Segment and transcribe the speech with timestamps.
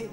[0.00, 0.08] Good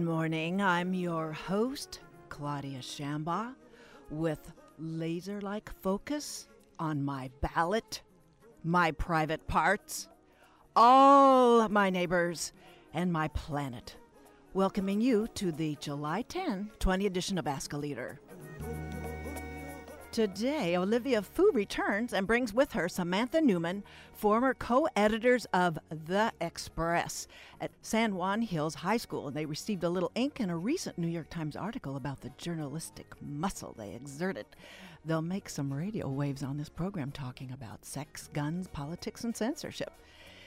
[0.00, 0.60] morning.
[0.60, 3.54] I'm your host, Claudia Shamba,
[4.10, 4.50] with
[4.80, 6.48] laser like focus
[6.80, 8.02] on my ballot,
[8.64, 10.08] my private parts,
[10.74, 12.52] all my neighbors,
[12.92, 13.94] and my planet.
[14.54, 18.18] Welcoming you to the July 10, 20 edition of Ask a Leader.
[20.10, 26.32] Today, Olivia Fu returns and brings with her Samantha Newman, former co editors of The
[26.40, 27.28] Express
[27.60, 29.28] at San Juan Hills High School.
[29.28, 32.32] And they received a little ink in a recent New York Times article about the
[32.38, 34.46] journalistic muscle they exerted.
[35.04, 39.92] They'll make some radio waves on this program talking about sex, guns, politics, and censorship.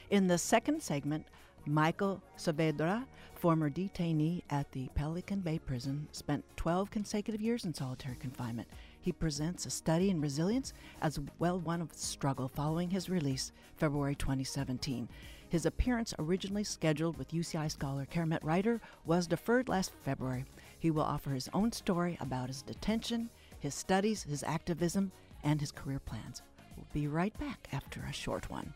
[0.10, 1.28] In the second segment,
[1.68, 8.16] Michael Saavedra, former detainee at the Pelican Bay Prison, spent 12 consecutive years in solitary
[8.16, 8.68] confinement.
[9.02, 14.16] He presents a study in resilience as well one of struggle following his release February
[14.16, 15.10] 2017.
[15.50, 20.46] His appearance, originally scheduled with UCI scholar Keramet Reiter, was deferred last February.
[20.80, 25.12] He will offer his own story about his detention, his studies, his activism,
[25.44, 26.42] and his career plans.
[26.78, 28.74] We'll be right back after a short one.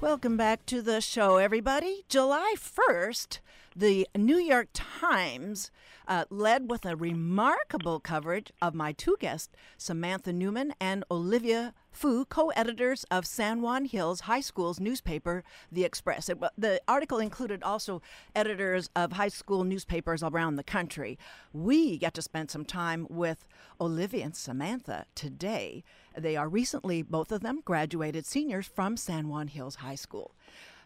[0.00, 2.04] Welcome back to the show, everybody.
[2.08, 3.40] July 1st,
[3.78, 5.70] the New York Times
[6.08, 12.24] uh, led with a remarkable coverage of my two guests, Samantha Newman and Olivia Fu,
[12.24, 16.28] co editors of San Juan Hills High School's newspaper, The Express.
[16.28, 18.02] It, the article included also
[18.34, 21.16] editors of high school newspapers around the country.
[21.52, 23.46] We get to spend some time with
[23.80, 25.84] Olivia and Samantha today.
[26.16, 30.34] They are recently, both of them, graduated seniors from San Juan Hills High School.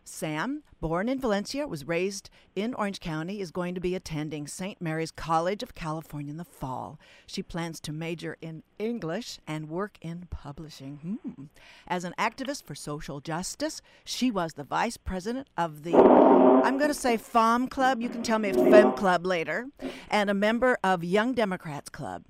[0.05, 4.81] Sam, born in Valencia, was raised in Orange County, is going to be attending St.
[4.81, 6.99] Mary's College of California in the fall.
[7.27, 11.21] She plans to major in English and work in publishing.
[11.25, 11.45] Hmm.
[11.87, 16.91] As an activist for social justice, she was the vice president of the, I'm going
[16.91, 19.67] to say FOM Club, you can tell me if FEM Club later,
[20.11, 22.25] and a member of Young Democrats Club.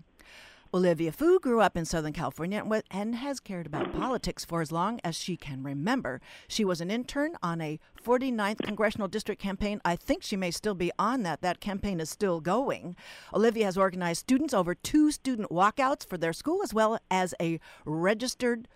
[0.75, 5.01] Olivia Fu grew up in Southern California and has cared about politics for as long
[5.05, 6.19] as she can remember.
[6.49, 9.83] She was an intern on a 49th congressional district campaign.
[9.85, 11.43] I think she may still be on that.
[11.43, 12.97] That campaign is still going.
[13.35, 17.61] Olivia has organized students over two student walkouts for their school, as well as a
[17.85, 18.67] registered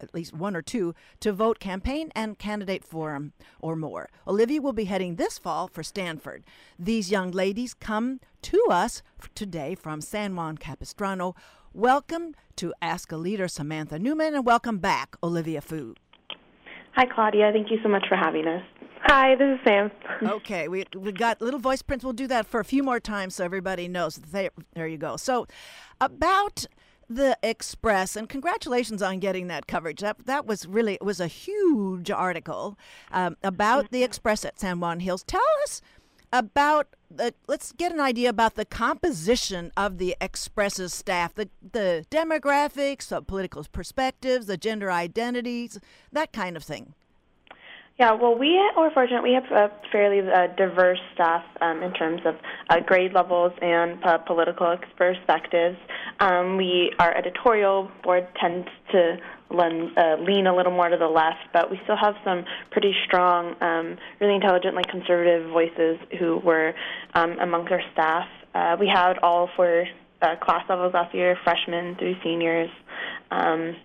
[0.00, 4.08] at least one or two to vote campaign and candidate forum or more.
[4.26, 6.44] Olivia will be heading this fall for Stanford.
[6.78, 9.02] These young ladies come to us
[9.34, 11.34] today from San Juan Capistrano.
[11.72, 15.94] Welcome to Ask a Leader, Samantha Newman, and welcome back, Olivia Fu.
[16.96, 17.50] Hi, Claudia.
[17.52, 18.62] Thank you so much for having us.
[19.04, 19.90] Hi, this is Sam.
[20.22, 22.04] okay, we we got little voice prints.
[22.04, 24.16] We'll do that for a few more times so everybody knows.
[24.16, 25.16] There, there you go.
[25.16, 25.46] So,
[26.00, 26.66] about
[27.10, 30.00] the Express, and congratulations on getting that coverage.
[30.00, 32.78] That that was really it was a huge article
[33.10, 35.24] um, about the Express at San Juan Hills.
[35.24, 35.82] Tell us
[36.32, 42.06] about the, let's get an idea about the composition of the Express's staff, the the
[42.10, 45.80] demographics, the political perspectives, the gender identities,
[46.12, 46.94] that kind of thing.
[48.00, 49.22] Yeah, well, we are fortunate.
[49.22, 52.34] We have a fairly uh, diverse staff um, in terms of
[52.70, 55.76] uh, grade levels and uh, political perspectives.
[56.18, 59.18] Um, we our editorial board tends to
[59.50, 62.94] lean, uh, lean a little more to the left, but we still have some pretty
[63.04, 66.72] strong, um, really intelligent, like conservative voices who were
[67.12, 68.26] um, amongst our staff.
[68.54, 69.84] Uh, we had all four
[70.22, 72.70] uh, class levels last year, freshmen through seniors.
[73.30, 73.76] Um,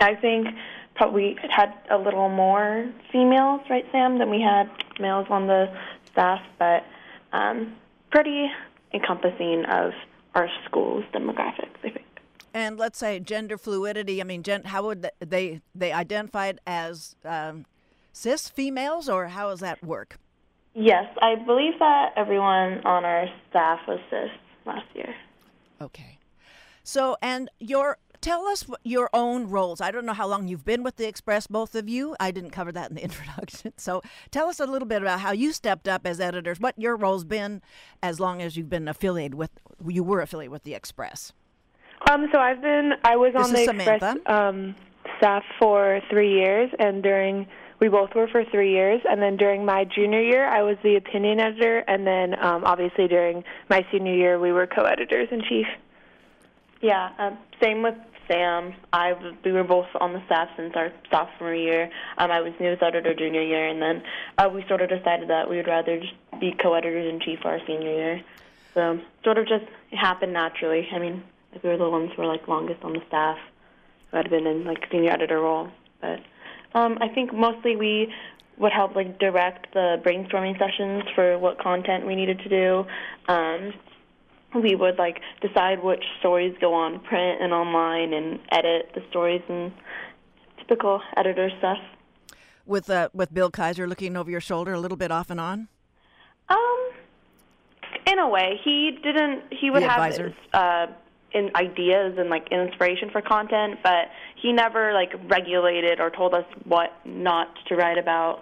[0.00, 0.48] I think
[0.94, 5.66] probably had a little more females, right, Sam, than we had males on the
[6.12, 6.84] staff, but
[7.32, 7.74] um,
[8.10, 8.46] pretty
[8.92, 9.92] encompassing of
[10.34, 12.06] our school's demographics, I think.
[12.52, 14.20] And let's say gender fluidity.
[14.20, 17.66] I mean, gen- how would they they identified as um,
[18.12, 20.16] cis females, or how does that work?
[20.74, 24.30] Yes, I believe that everyone on our staff was cis
[24.64, 25.14] last year.
[25.80, 26.18] Okay.
[26.84, 29.82] So, and your tell us your own roles.
[29.82, 32.16] I don't know how long you've been with the Express, both of you.
[32.18, 33.74] I didn't cover that in the introduction.
[33.76, 34.00] So
[34.30, 37.24] tell us a little bit about how you stepped up as editors, what your role's
[37.24, 37.60] been
[38.02, 39.50] as long as you've been affiliated with,
[39.86, 41.32] you were affiliated with the Express.
[42.10, 43.94] Um, so I've been, I was this on the Samantha.
[43.94, 44.74] Express um,
[45.18, 47.46] staff for three years, and during
[47.80, 50.96] we both were for three years, and then during my junior year, I was the
[50.96, 55.66] opinion editor, and then um, obviously during my senior year, we were co-editors in chief.
[56.80, 57.94] Yeah, um, same with
[58.28, 58.74] Sam.
[58.92, 61.90] I we were both on the staff since our sophomore year.
[62.18, 64.02] Um, I was news editor junior year, and then
[64.38, 67.58] uh, we sort of decided that we would rather just be co-editors in chief our
[67.66, 68.22] senior year.
[68.74, 70.88] So sort of just happened naturally.
[70.92, 71.22] I mean,
[71.52, 73.38] like we were the ones who were like longest on the staff
[74.10, 75.68] who had been in like senior editor role.
[76.00, 76.20] But
[76.74, 78.12] um, I think mostly we
[78.58, 82.84] would help like direct the brainstorming sessions for what content we needed to do.
[83.32, 83.72] Um,
[84.54, 89.42] we would like decide which stories go on print and online and edit the stories
[89.48, 89.72] and
[90.58, 91.78] typical editor stuff.
[92.66, 95.68] With uh, with Bill Kaiser looking over your shoulder a little bit off and on.
[96.48, 96.90] Um,
[98.06, 99.42] in a way, he didn't.
[99.50, 100.28] He would The have advisor?
[100.28, 100.86] his, uh,
[101.32, 104.06] in ideas and like inspiration for content, but
[104.40, 108.40] he never like regulated or told us what not to write about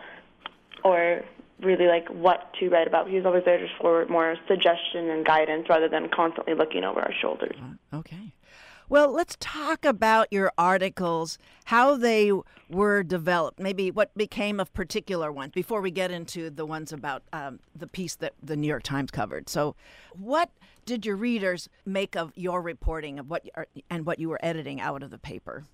[0.84, 1.22] or
[1.62, 3.08] really like what to write about.
[3.08, 7.00] He was always there just for more suggestion and guidance rather than constantly looking over
[7.00, 7.56] our shoulders.
[7.92, 8.34] Okay.
[8.88, 12.30] Well, let's talk about your articles, how they
[12.68, 17.22] were developed, maybe what became of particular ones before we get into the ones about
[17.32, 19.48] um, the piece that the New York Times covered.
[19.48, 19.76] So,
[20.12, 20.50] what
[20.84, 23.48] did your readers make of your reporting of what
[23.88, 25.64] and what you were editing out of the paper?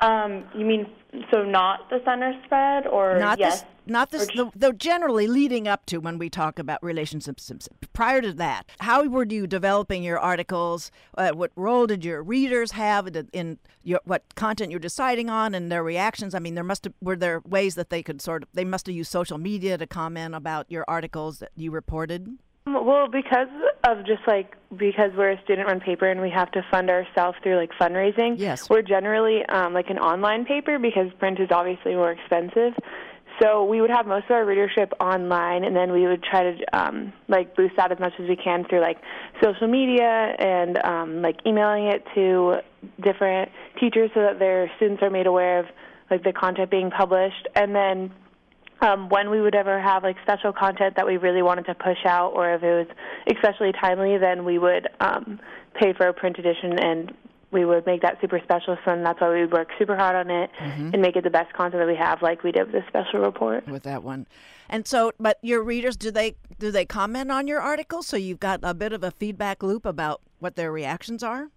[0.00, 0.86] Um, you mean
[1.30, 3.62] so not the center spread or Not yes?
[3.62, 4.26] this, not this.
[4.28, 7.50] The, the generally leading up to when we talk about relationships.
[7.94, 10.92] Prior to that, how were you developing your articles?
[11.16, 15.54] Uh, what role did your readers have in- in your, what content you're deciding on
[15.54, 16.34] and their reactions?
[16.34, 18.86] I mean, there must have were there ways that they could sort of they must
[18.86, 22.38] have used social media to comment about your articles that you reported.
[22.74, 23.48] Well, because
[23.86, 27.56] of just like because we're a student-run paper and we have to fund ourselves through
[27.56, 28.34] like fundraising.
[28.38, 28.68] Yes.
[28.68, 32.74] We're generally um, like an online paper because print is obviously more expensive.
[33.40, 36.76] So we would have most of our readership online, and then we would try to
[36.76, 38.98] um, like boost that as much as we can through like
[39.42, 42.56] social media and um, like emailing it to
[43.00, 45.66] different teachers so that their students are made aware of
[46.10, 48.10] like the content being published, and then
[48.80, 52.04] um, when we would ever have like special content that we really wanted to push
[52.06, 52.86] out, or if it was
[53.34, 55.40] especially timely, then we would um,
[55.74, 57.12] pay for a print edition and
[57.50, 58.76] we would make that super special.
[58.84, 61.52] So that's why we would work super hard on it and make it the best
[61.54, 63.66] content that we have, like we did with the special report.
[63.66, 64.26] with that one.
[64.68, 68.06] And so, but your readers, do they do they comment on your articles?
[68.06, 71.48] So you've got a bit of a feedback loop about what their reactions are.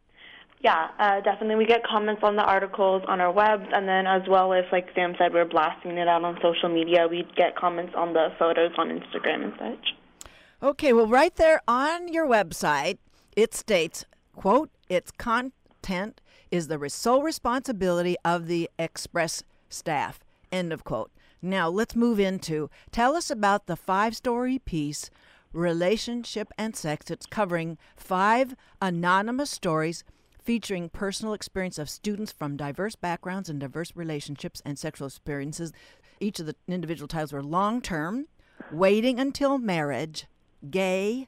[0.63, 1.55] Yeah, uh, definitely.
[1.55, 4.89] We get comments on the articles on our web, and then as well if, like
[4.93, 8.71] Sam said, we're blasting it out on social media, we'd get comments on the photos
[8.77, 10.23] on Instagram and such.
[10.61, 12.99] Okay, well, right there on your website,
[13.35, 14.05] it states,
[14.35, 16.21] "quote Its content
[16.51, 20.19] is the sole responsibility of the Express staff."
[20.51, 21.09] End of quote.
[21.41, 25.09] Now let's move into tell us about the five-story piece,
[25.53, 27.09] relationship and sex.
[27.09, 30.03] It's covering five anonymous stories
[30.43, 35.71] featuring personal experience of students from diverse backgrounds and diverse relationships and sexual experiences.
[36.19, 38.27] Each of the individual titles were long-term,
[38.71, 40.25] waiting until marriage,
[40.69, 41.27] gay,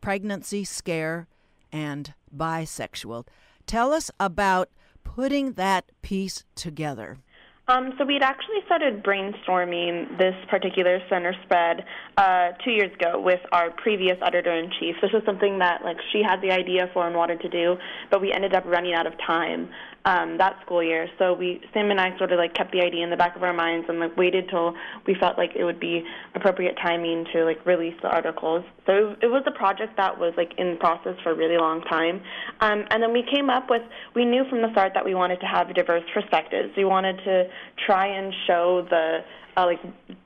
[0.00, 1.28] pregnancy scare,
[1.72, 3.26] and bisexual.
[3.66, 4.70] Tell us about
[5.02, 7.18] putting that piece together.
[7.66, 11.84] Um, so we'd actually started brainstorming this particular center spread
[12.18, 14.96] uh, two years ago with our previous editor in chief.
[15.00, 17.76] This was something that like she had the idea for and wanted to do,
[18.10, 19.70] but we ended up running out of time
[20.04, 21.08] um, that school year.
[21.18, 23.42] So we Sam and I sort of like kept the idea in the back of
[23.42, 24.74] our minds and like waited till
[25.06, 28.64] we felt like it would be appropriate timing to like release the articles.
[28.86, 32.22] So it was a project that was like in process for a really long time,
[32.60, 33.82] um, and then we came up with
[34.14, 36.74] we knew from the start that we wanted to have diverse perspectives.
[36.76, 37.48] We wanted to
[37.86, 39.24] try and show the
[39.56, 39.80] uh, like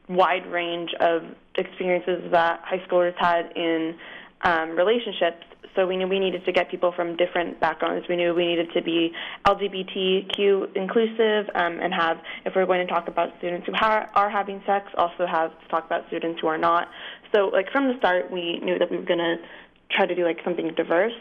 [0.08, 1.22] wide range of
[1.56, 3.96] experiences that high schoolers had in
[4.42, 5.44] um, relationships.
[5.74, 8.06] So we knew we needed to get people from different backgrounds.
[8.08, 9.12] We knew we needed to be
[9.46, 14.30] LGBTQ inclusive um, and have, if we're going to talk about students who ha- are
[14.30, 16.88] having sex, also have to talk about students who are not.
[17.34, 19.36] So like from the start, we knew that we were going to
[19.90, 21.12] try to do like something diverse.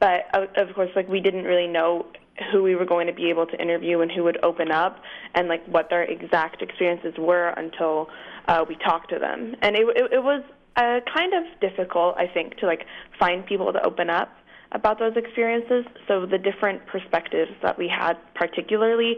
[0.00, 2.06] But of course, like we didn't really know
[2.52, 5.00] who we were going to be able to interview and who would open up
[5.34, 8.08] and like what their exact experiences were until
[8.48, 9.54] uh, we talked to them.
[9.62, 10.42] And it, it, it was
[10.76, 12.84] uh, kind of difficult, I think, to like
[13.18, 14.30] find people to open up
[14.72, 15.84] about those experiences.
[16.06, 19.16] So the different perspectives that we had, particularly,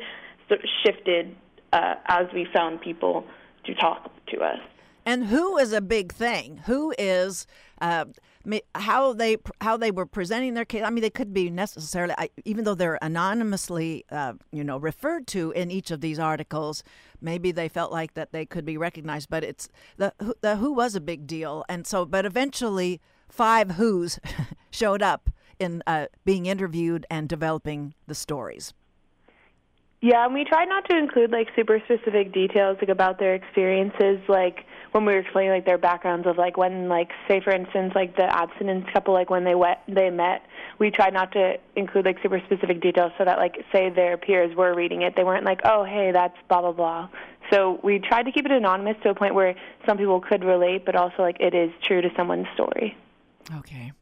[0.85, 1.35] shifted
[1.73, 3.25] uh, as we found people
[3.65, 4.59] to talk to us.
[5.05, 6.61] And who is a big thing?
[6.67, 7.47] Who is
[7.81, 8.07] uh,
[8.75, 10.83] how they how they were presenting their case.
[10.85, 12.15] I mean, they could be necessarily,
[12.45, 16.83] even though they're anonymously, uh, you know, referred to in each of these articles.
[17.21, 20.95] Maybe they felt like that they could be recognized, but it's the the who was
[20.95, 24.19] a big deal, and so but eventually five who's
[24.71, 28.73] showed up in uh, being interviewed and developing the stories.
[30.01, 34.21] Yeah, and we tried not to include like super specific details like about their experiences,
[34.29, 37.93] like when we were explaining like their backgrounds of like when like say for instance
[37.95, 40.43] like the abstinence couple like when they wet they met,
[40.79, 44.55] we tried not to include like super specific details so that like say their peers
[44.57, 47.09] were reading it, they weren't like oh hey that's blah blah blah.
[47.51, 49.55] So we tried to keep it anonymous to a point where
[49.87, 52.97] some people could relate, but also like it is true to someone's story.
[53.57, 53.93] Okay.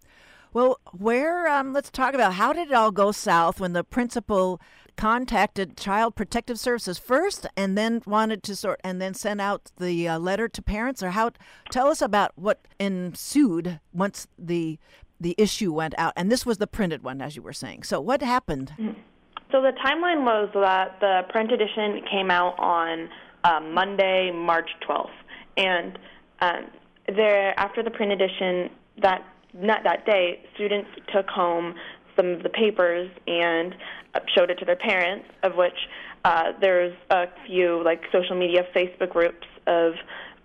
[0.57, 4.59] Well, where, um, let's talk about how did it all go south when the principal
[4.97, 10.09] contacted Child Protective Services first and then wanted to sort and then sent out the
[10.09, 11.33] uh, letter to parents or how
[11.71, 14.79] tell us about what ensued once the
[15.21, 17.83] the issue went out and this was the printed one as you were saying.
[17.83, 18.73] So what happened?
[18.79, 18.99] Mm-hmm.
[19.53, 23.11] So the timeline was that the print edition came out on
[23.45, 25.11] um, Monday, March 12th,
[25.59, 25.99] and
[26.41, 26.71] um,
[27.15, 28.71] there after the print edition
[29.03, 29.23] that
[29.59, 31.75] not that day, students took home
[32.17, 33.75] some of the papers and
[34.15, 35.77] uh, showed it to their parents, of which
[36.25, 39.93] uh, there's a few like social media Facebook groups of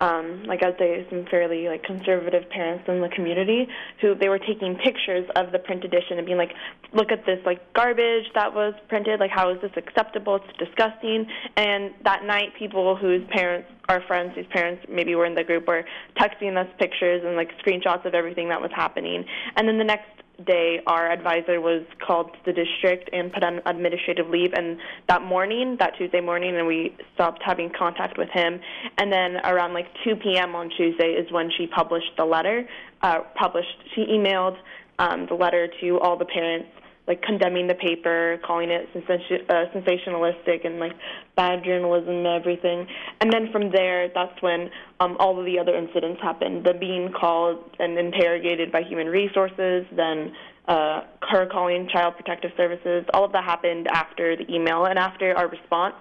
[0.01, 3.67] um, like I'd say some fairly like conservative parents in the community
[4.01, 6.53] who they were taking pictures of the print edition and being like,
[6.91, 10.37] look at this like garbage that was printed, like how is this acceptable?
[10.37, 11.27] It's disgusting.
[11.55, 15.67] And that night, people whose parents, our friends whose parents maybe were in the group,
[15.67, 15.85] were
[16.17, 19.23] texting us pictures and like screenshots of everything that was happening.
[19.55, 20.09] And then the next
[20.45, 24.53] day, our advisor was called to the district and put on administrative leave.
[24.53, 28.59] And that morning, that Tuesday morning, and we stopped having contact with him.
[28.97, 30.55] And then around like 2 p.m.
[30.55, 32.67] on Tuesday is when she published the letter.
[33.01, 34.57] Uh, published, she emailed
[34.99, 36.67] um, the letter to all the parents
[37.11, 40.93] like condemning the paper, calling it uh, sensationalistic and like
[41.35, 42.87] bad journalism and everything.
[43.19, 44.69] And then from there, that's when
[45.01, 46.65] um, all of the other incidents happened.
[46.65, 50.31] The being called and interrogated by human resources, then
[50.69, 53.03] uh, her calling Child Protective Services.
[53.13, 55.95] All of that happened after the email and after our response,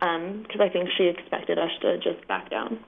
[0.00, 2.82] because um, I think she expected us to just back down.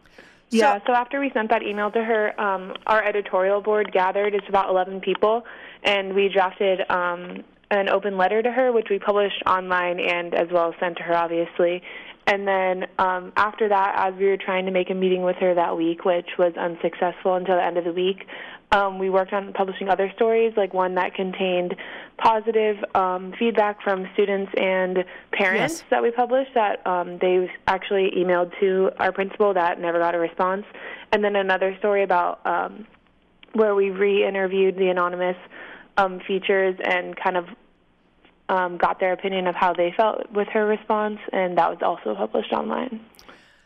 [0.51, 4.33] Yeah, so after we sent that email to her, um, our editorial board gathered.
[4.33, 5.45] It's about 11 people,
[5.83, 10.49] and we drafted um, an open letter to her, which we published online and as
[10.53, 11.83] well sent to her, obviously.
[12.29, 15.55] And then um, after that, as we were trying to make a meeting with her
[15.55, 18.27] that week, which was unsuccessful until the end of the week,
[18.73, 21.77] um, we worked on publishing other stories, like one that contained
[22.19, 25.85] positive um, feedback from students and parents yes.
[25.91, 30.19] that we published that um, they actually emailed to our principal that never got a
[30.19, 30.65] response.
[31.13, 32.87] And then another story about um,
[33.53, 35.37] where we re interviewed the anonymous
[35.97, 37.47] um, features and kind of
[38.49, 42.15] um, got their opinion of how they felt with her response, and that was also
[42.15, 43.01] published online.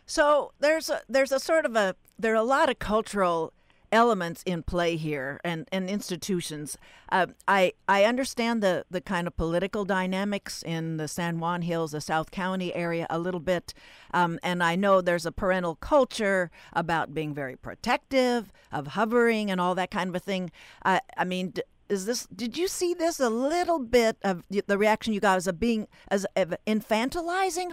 [0.07, 3.53] So there's a, there's a sort of a there are a lot of cultural
[3.93, 6.77] elements in play here and, and institutions.
[7.11, 11.93] Uh, I I understand the, the kind of political dynamics in the San Juan Hills,
[11.93, 13.75] the South County area a little bit,
[14.13, 19.61] um, and I know there's a parental culture about being very protective, of hovering, and
[19.61, 20.51] all that kind of a thing.
[20.85, 21.53] Uh, I mean,
[21.91, 23.21] is this did you see this?
[23.21, 27.73] A little bit of the reaction you got as a being as of infantilizing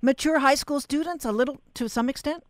[0.00, 2.42] mature high school students a little to some extent?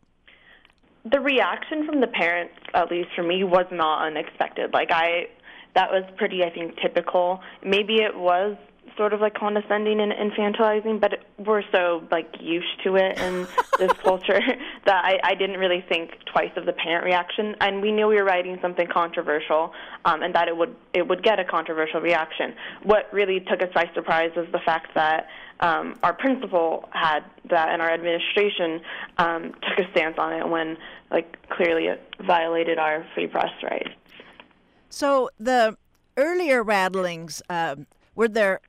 [1.11, 4.73] The reaction from the parents at least for me was not unexpected.
[4.73, 5.26] Like i
[5.75, 7.40] that was pretty i think typical.
[7.64, 8.57] Maybe it was
[8.97, 13.47] sort of like condescending and infantilizing, but we're so like used to it in
[13.78, 14.40] this culture
[14.87, 17.56] that I, I didn't really think twice of the parent reaction.
[17.61, 19.73] And we knew we were writing something controversial,
[20.04, 22.54] um, and that it would it would get a controversial reaction.
[22.82, 25.28] What really took us by surprise was the fact that
[25.61, 27.20] um, our principal had
[27.50, 28.80] that, and our administration
[29.18, 30.78] um, took a stance on it when,
[31.11, 33.90] like, clearly it violated our free press rights.
[34.88, 35.76] So the
[36.16, 37.42] earlier rattlings.
[37.50, 37.76] Uh,
[38.20, 38.61] were there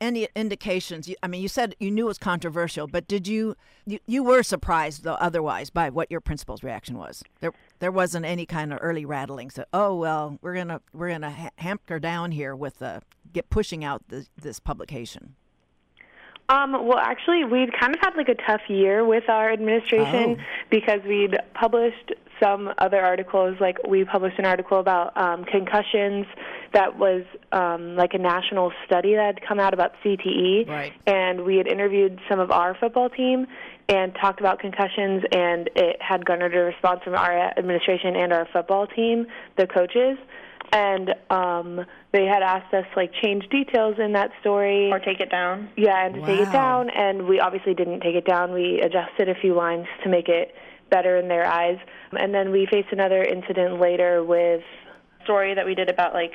[0.00, 1.10] any indications?
[1.22, 4.42] I mean, you said you knew it was controversial, but did you you, you were
[4.42, 7.22] surprised though otherwise by what your principal's reaction was?
[7.40, 9.50] There there wasn't any kind of early rattling.
[9.50, 13.00] So, oh well, we're gonna we're gonna hamper down here with uh,
[13.32, 15.34] get pushing out the, this publication.
[16.48, 20.44] Um, well, actually, we'd kind of had like a tough year with our administration Oh.
[20.70, 23.56] because we'd published some other articles.
[23.60, 26.26] Like we published an article about um, concussions
[26.74, 27.22] that was
[27.52, 30.92] um, like a national study that had come out about CTE, Right.
[31.06, 33.46] and we had interviewed some of our football team
[33.88, 38.46] and talked about concussions, and it had garnered a response from our administration and our
[38.52, 40.18] football team, the coaches.
[40.72, 45.30] And um, they had asked us like change details in that story Or take it
[45.30, 45.68] down.
[45.76, 48.52] yeah, and to take it down, and we obviously didn't take it down.
[48.52, 50.54] We adjusted a few lines to make it
[50.90, 51.78] better in their eyes,
[52.12, 54.62] and then we faced another incident later with
[55.24, 56.32] story that we did about like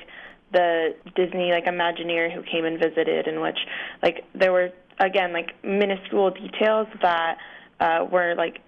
[0.52, 3.58] the Disney like Imagineer who came and visited, in which
[4.02, 4.68] like there were
[4.98, 7.38] again like minuscule details that
[7.80, 8.62] uh, were like n-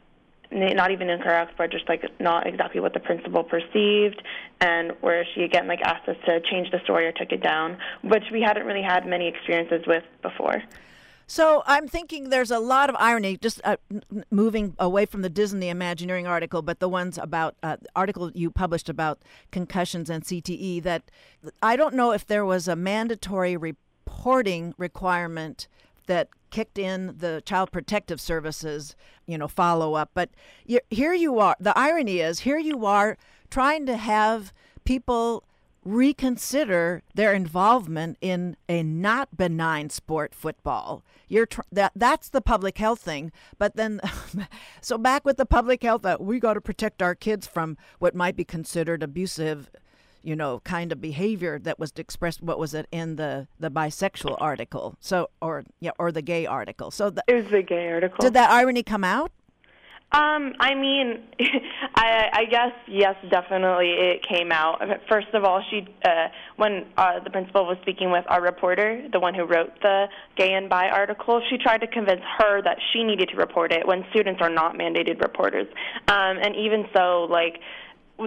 [0.52, 4.23] not even incorrect, but just like not exactly what the principal perceived,
[4.61, 7.78] and where she again like asked us to change the story or took it down,
[8.02, 10.62] which we hadn't really had many experiences with before.
[11.26, 13.76] So I'm thinking there's a lot of irony, just uh,
[14.30, 18.50] moving away from the Disney Imagineering article, but the ones about uh, the article you
[18.50, 20.82] published about concussions and CTE.
[20.82, 21.11] That
[21.62, 25.68] I don't know if there was a mandatory reporting requirement
[26.06, 28.94] that kicked in the Child Protective Services,
[29.26, 30.11] you know, follow up.
[30.14, 30.30] But
[30.90, 31.56] here you are.
[31.59, 33.16] The irony is, here you are
[33.50, 34.52] trying to have
[34.85, 35.44] people
[35.85, 42.78] reconsider their involvement in a not benign sport football you're tr- that that's the public
[42.78, 44.00] health thing but then
[44.80, 48.14] so back with the public health that we got to protect our kids from what
[48.14, 49.71] might be considered abusive
[50.23, 54.37] you know kind of behavior that was expressed what was it in the the bisexual
[54.41, 58.19] article so or yeah or the gay article so the, it was the gay article.
[58.21, 59.33] did that irony come out
[60.12, 61.21] Um, I mean,
[61.95, 64.83] I, I guess yes, definitely it came out.
[65.09, 69.19] First of all, she uh, when uh, the principal was speaking with our reporter, the
[69.19, 73.05] one who wrote the gay and bi article, she tried to convince her that she
[73.05, 75.67] needed to report it when students are not mandated reporters.
[76.09, 77.61] Um, and even so, like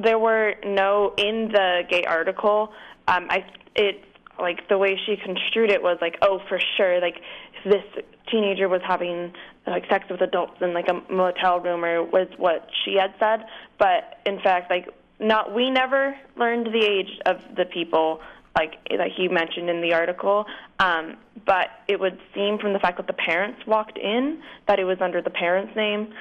[0.04, 2.74] there were no in the gay article.
[3.08, 4.04] Um, I it
[4.40, 7.22] like the way she construed it was like, oh, for sure, like
[7.64, 7.84] this
[8.30, 9.34] teenager was having
[9.68, 13.46] like sex with adults in like a motel room or was what she had said.
[13.80, 18.22] But in fact like not we never learned the age of the people
[18.56, 20.46] like that he mentioned in the article.
[20.80, 24.86] Um but it would seem from the fact that the parents walked in that it
[24.86, 26.14] was under the parents name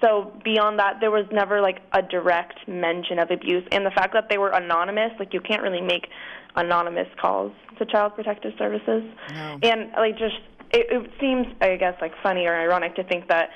[0.00, 3.64] so beyond that there was never like a direct mention of abuse.
[3.72, 6.08] And the fact that they were anonymous like you can't really make
[6.56, 9.02] anonymous calls to child protective services.
[9.30, 9.58] No.
[9.62, 10.38] and like just
[10.70, 13.50] it, it seems i guess like funny or ironic to think that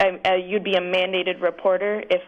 [0.00, 2.22] uh, you'd be a mandated reporter if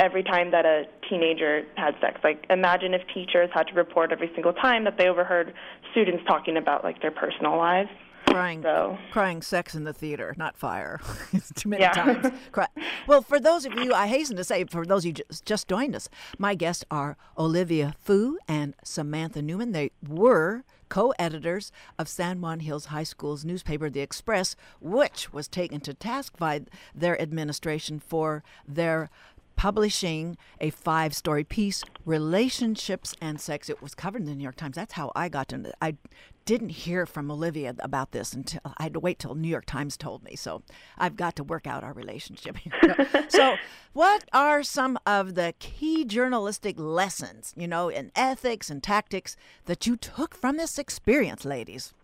[0.00, 2.20] every time that a teenager had sex.
[2.24, 5.54] Like imagine if teachers had to report every single time that they overheard
[5.92, 7.90] students talking about like their personal lives
[8.32, 11.00] crying So- crying sex in the theater not fire
[11.32, 11.92] it's too many Yeah.
[11.92, 12.66] times Cry.
[13.06, 15.68] well for those of you i hasten to say for those of you just, just
[15.68, 22.40] joined us my guests are olivia fu and samantha newman they were co-editors of san
[22.40, 26.60] juan hills high school's newspaper the express which was taken to task by
[26.94, 29.08] their administration for their
[29.54, 33.68] publishing a five story piece, Relationships and Sex.
[33.68, 34.76] It was covered in the New York Times.
[34.76, 35.74] That's how I got to it.
[35.80, 35.96] I
[36.44, 39.96] didn't hear from Olivia about this until I had to wait till New York Times
[39.96, 40.36] told me.
[40.36, 40.62] So
[40.98, 42.56] I've got to work out our relationship.
[43.28, 43.56] so,
[43.92, 49.86] what are some of the key journalistic lessons, you know, in ethics and tactics that
[49.86, 51.94] you took from this experience, ladies?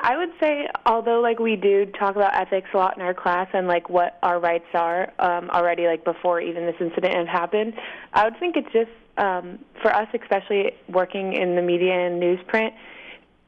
[0.00, 3.48] I would say, although like we do talk about ethics a lot in our class
[3.52, 7.74] and like what our rights are um, already, like before even this incident had happened,
[8.12, 12.70] I would think it's just um, for us, especially working in the media and newsprint,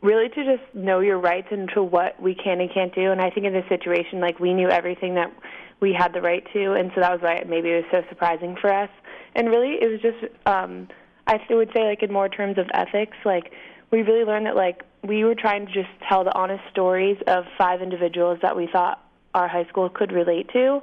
[0.03, 3.11] really to just know your rights and to what we can and can't do.
[3.11, 5.33] And I think in this situation, like we knew everything that
[5.81, 8.57] we had the right to, and so that was why maybe it was so surprising
[8.61, 8.91] for us.
[9.35, 10.89] And really, it was just um,
[11.27, 13.53] I would say like in more terms of ethics, like
[13.91, 17.45] we really learned that like we were trying to just tell the honest stories of
[17.57, 19.03] five individuals that we thought
[19.35, 20.81] our high school could relate to,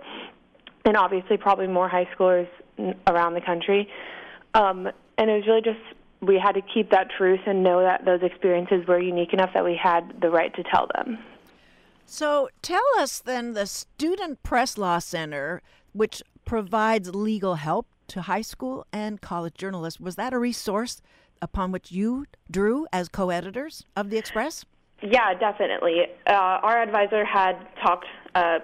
[0.86, 2.48] and obviously probably more high schoolers
[3.08, 3.90] around the country.
[4.54, 5.80] Um, and it was really just
[6.22, 9.64] we had to keep that truth and know that those experiences were unique enough that
[9.64, 11.20] we had the right to tell them.
[12.06, 15.62] So tell us then the Student Press Law Center,
[15.94, 21.02] which provides legal help to high school and college journalists, was that a resource
[21.42, 24.66] upon which you drew as co editors of The Express?
[25.02, 26.08] Yeah, definitely.
[26.26, 28.60] Uh, our advisor had talked uh,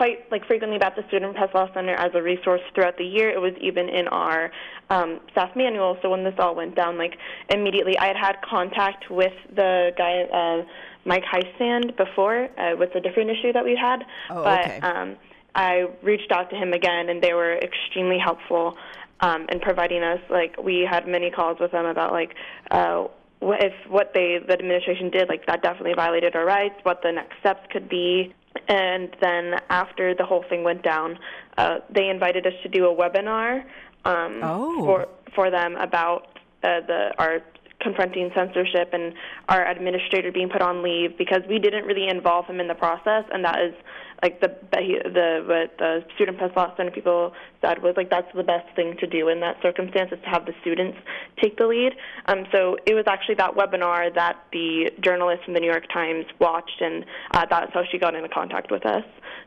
[0.00, 3.28] quite like frequently about the Student Press Law Center as a resource throughout the year.
[3.28, 4.50] It was even in our
[4.88, 5.98] um, staff manual.
[6.00, 7.18] So when this all went down, like
[7.50, 10.64] immediately, I had had contact with the guy, uh,
[11.04, 14.06] Mike Hiestand before uh, with a different issue that we had.
[14.30, 14.80] Oh, but okay.
[14.80, 15.16] um,
[15.54, 18.78] I reached out to him again, and they were extremely helpful
[19.20, 20.20] um, in providing us.
[20.30, 22.34] Like we had many calls with them about like.
[22.70, 23.08] Uh,
[23.40, 27.10] what if what they the administration did like that definitely violated our rights what the
[27.10, 28.34] next steps could be
[28.68, 31.18] and then after the whole thing went down
[31.58, 33.64] uh, they invited us to do a webinar
[34.04, 34.84] um, Oh.
[34.84, 37.40] for for them about uh, the our
[37.80, 39.14] confronting censorship and
[39.48, 43.24] our administrator being put on leave because we didn't really involve him in the process,
[43.32, 43.74] and that is
[44.22, 48.42] like the the what the student press law center people said was like that's the
[48.42, 50.98] best thing to do in that circumstance is to have the students
[51.42, 51.92] take the lead.
[52.26, 56.26] Um, so it was actually that webinar that the journalist from the New York Times
[56.38, 59.04] watched, and uh, that's how she got into contact with us.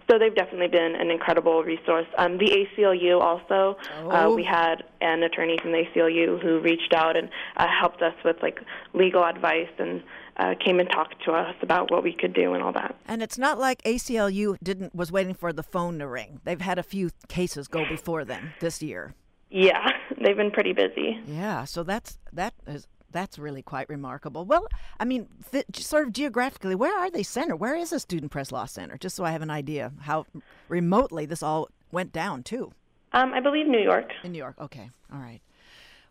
[0.09, 2.07] So they've definitely been an incredible resource.
[2.17, 3.77] Um, the ACLU also,
[4.09, 4.35] uh, Oh.
[4.35, 8.37] we had an attorney from the ACLU who reached out and uh, helped us with
[8.41, 8.59] like
[8.93, 10.03] legal advice and
[10.37, 12.95] uh, came and talked to us about what we could do and all that.
[13.07, 16.41] And it's not like ACLU didn't was waiting for the phone to ring.
[16.43, 19.13] They've had a few cases go before them this year.
[19.49, 19.91] Yeah,
[20.21, 21.19] they've been pretty busy.
[21.27, 24.43] Yeah, so that's that is that's really quite remarkable.
[24.43, 24.67] Well,
[24.99, 27.57] I mean, th- sort of geographically, where are they centered?
[27.57, 28.97] Where is the Student Press Law Center?
[28.97, 30.25] Just so I have an idea how
[30.67, 32.73] remotely this all went down too.
[33.13, 34.11] Um, I believe New York.
[34.23, 34.55] In New York.
[34.59, 34.89] Okay.
[35.13, 35.41] All right.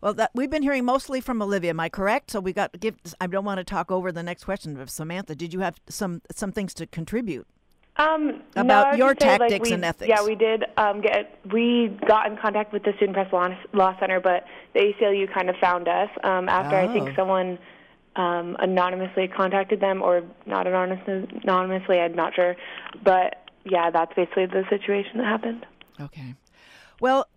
[0.03, 1.69] Well, that we've been hearing mostly from Olivia.
[1.69, 2.31] Am I correct?
[2.31, 2.95] So we got to give.
[3.21, 5.33] I don't want to talk over the next question of Samantha.
[5.33, 7.47] Did you have some some things to contribute?
[7.95, 10.09] Um, About I was your gonna say, like, tactics we- and ethics.
[10.09, 13.97] Yeah, we did um, get we got in contact with the Student Press Law, Law
[13.97, 16.91] Center, but the ACLU kind of found us um, after I Oh.
[16.93, 17.57] think someone
[18.17, 21.29] um, anonymously contacted them, or not anonymously.
[21.43, 22.57] Anonymously, I'm not sure,
[23.05, 25.65] but yeah, that's basically the situation that happened.
[26.01, 26.35] Okay.
[26.99, 27.27] Well,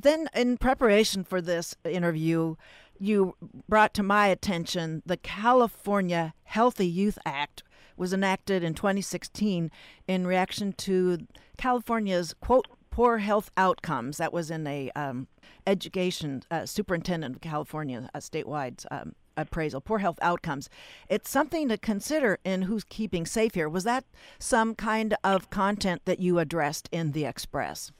[0.00, 2.56] then in preparation for this interview,
[2.98, 3.34] you
[3.68, 7.62] brought to my attention the California Healthy Youth Act
[7.96, 9.70] was enacted in 2016
[10.06, 14.18] in reaction to California's quote poor health outcomes.
[14.18, 15.28] That was in a um,
[15.66, 19.80] education uh, superintendent of California statewide um, appraisal.
[19.80, 20.68] Poor health outcomes.
[21.08, 23.68] It's something to consider in who's keeping safe here.
[23.68, 24.04] Was that
[24.38, 27.92] some kind of content that you addressed in the Express?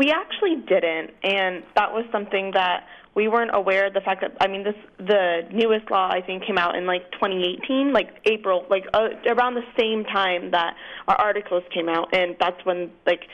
[0.00, 4.34] We actually didn't, and that was something that we weren't aware of the fact that
[4.40, 8.64] I mean this the newest law I think came out in like 2018, like April,
[8.70, 10.74] like uh, around the same time that
[11.06, 13.24] our articles came out, and that's when like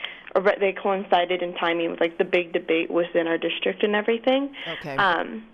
[0.59, 4.53] they coincided in timing with like the big debate within our district and everything.
[4.67, 4.97] Okay.
[4.97, 5.45] Um,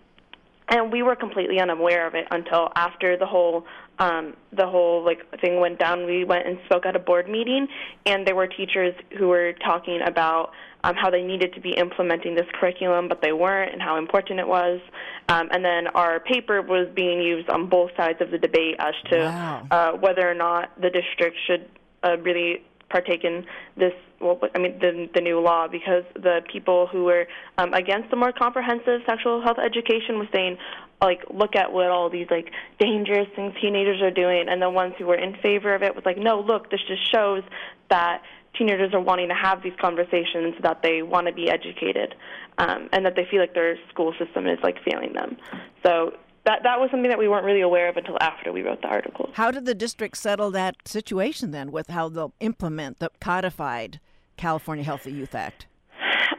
[0.70, 3.66] and we were completely unaware of it until after the whole
[4.00, 6.06] um, the whole like thing went down.
[6.06, 7.68] We went and spoke at a board meeting,
[8.06, 10.52] and there were teachers who were talking about
[10.84, 14.40] um, how they needed to be implementing this curriculum, but they weren't, and how important
[14.40, 14.82] it was.
[15.30, 18.94] Um, and then our paper was being used on both sides of the debate as
[19.12, 19.68] to Wow.
[19.72, 21.70] uh, whether or not the district should
[22.04, 23.94] uh, really partake in this.
[24.22, 27.26] Well, I mean, the the new law because the people who were
[27.58, 30.58] um, against the more comprehensive sexual health education was saying,
[31.02, 34.94] like, look at what all these like dangerous things teenagers are doing, and the ones
[34.98, 37.44] who were in favor of it was like, no, look, this just shows
[37.90, 38.22] that
[38.58, 42.14] teenagers are wanting to have these conversations, that they want to be educated,
[42.60, 45.36] um, and that they feel like their school system is like failing them.
[45.84, 46.14] So.
[46.46, 48.90] That, that was something that we weren't really aware of until after we wrote the
[48.90, 49.30] article.
[49.34, 54.00] How did the district settle that situation then with how they'll implement the codified
[54.36, 55.68] California Healthy Youth Act?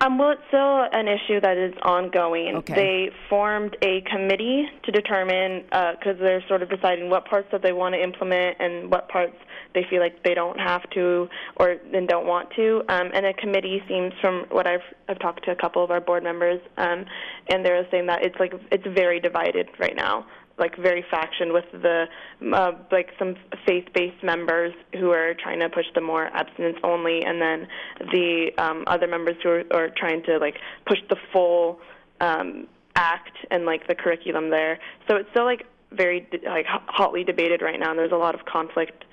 [0.00, 2.56] Um, well, it's still an issue that is ongoing.
[2.56, 2.74] Okay.
[2.74, 7.72] They formed a committee to determine, because they're sort of deciding what parts that they
[7.72, 9.36] want to implement and what parts
[9.74, 12.82] they feel like they don't have to or then don't want to.
[12.88, 16.00] Um, and a committee seems, from what I've I've talked to a couple of our
[16.00, 17.04] board members, um,
[17.48, 20.26] and they're saying that it's like it's very divided right now
[20.58, 22.04] like very faction with the
[22.52, 23.34] uh, like some
[23.66, 27.66] faith-based members who are trying to push the more abstinence only, and then
[28.12, 30.56] the um, other members who are, are trying to like
[30.86, 31.80] push the full
[32.20, 34.78] um, act and like the curriculum there.
[35.08, 38.44] So it's still like very like hotly debated right now, and there's a lot of
[38.46, 39.04] conflict.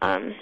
[0.00, 0.34] Um,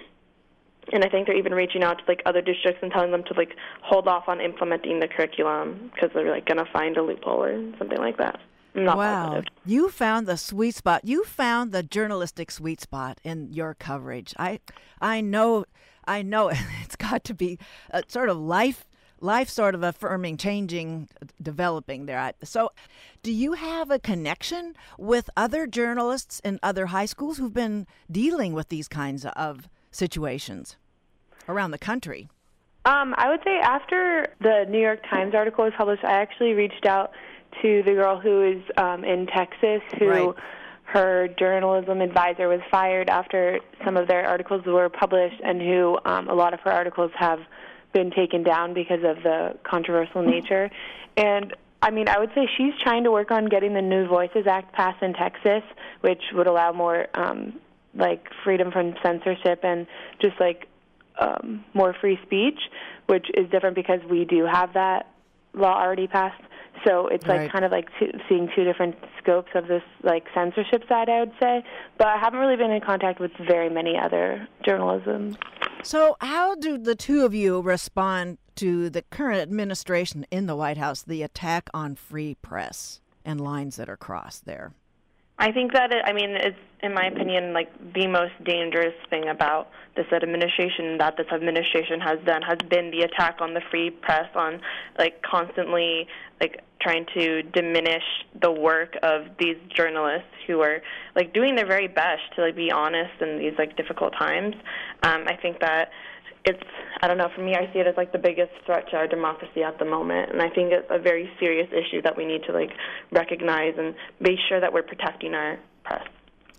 [0.93, 3.35] and I think they're even reaching out to like other districts and telling them to
[3.35, 7.73] like hold off on implementing the curriculum because they're like gonna find a loophole or
[7.79, 8.39] something like that.
[8.75, 9.29] I'm not wow.
[9.29, 9.53] positive.
[9.65, 11.05] You found the sweet spot.
[11.05, 14.35] You found the journalistic sweet spot in your coverage.
[14.39, 14.61] I
[15.01, 15.65] I know
[16.05, 16.49] I know
[16.83, 17.59] it's got to be
[17.91, 18.87] a sort of life
[19.21, 21.09] life sort of affirming, changing,
[21.43, 22.19] developing there.
[22.19, 22.71] I- So,
[23.23, 28.53] do you have a connection with other journalists in other high schools who've been dealing
[28.53, 30.77] with these kinds of situations
[31.49, 32.29] around the country?
[32.85, 36.87] Um, I would say after the New York Times article was published, I actually reached
[36.87, 37.11] out
[37.63, 40.35] to the girl who is um, in Texas who Right.
[40.85, 46.29] her journalism advisor was fired after some of their articles were published, and who um,
[46.29, 47.41] a lot of her articles have
[47.93, 50.71] been taken down because of the controversial nature.
[51.17, 54.47] And I mean, I would say she's trying to work on getting the New Voices
[54.47, 55.63] Act passed in Texas,
[56.01, 57.61] which would allow more um,
[57.95, 59.87] like freedom from censorship and
[60.21, 60.69] just like
[61.19, 62.59] um, more free speech,
[63.07, 65.11] which is different because we do have that
[65.55, 66.43] law already passed.
[66.85, 67.53] So it's like Right.
[67.53, 71.33] kind of like two, seeing two different scopes of this like censorship side, I would
[71.41, 71.65] say.
[71.99, 75.37] But I haven't really been in contact with very many other journalism.
[75.83, 80.79] So, how do the two of you respond to the current administration in the White
[80.79, 84.73] House, the attack on free press and lines that are crossed there?
[85.39, 89.29] I think that it, I mean it's in my opinion like the most dangerous thing
[89.29, 93.91] about this administration that this administration has done has been the attack on the free
[93.91, 94.61] press on
[94.99, 96.07] like constantly
[96.41, 98.03] like trying to diminish
[98.41, 100.83] the work of these journalists who are
[101.15, 104.55] like doing their very best to like be honest in these like difficult times.
[105.03, 105.91] Um, I think that
[106.47, 106.63] it's
[107.03, 107.29] I don't know.
[107.35, 109.85] For me, I see it as like the biggest threat to our democracy at the
[109.85, 112.71] moment, and I think it's a very serious issue that we need to like
[113.13, 116.07] recognize and make sure that we're protecting our press.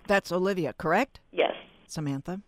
[0.06, 1.20] That's Olivia, correct?
[1.32, 1.54] Yes.
[1.88, 2.42] Samantha?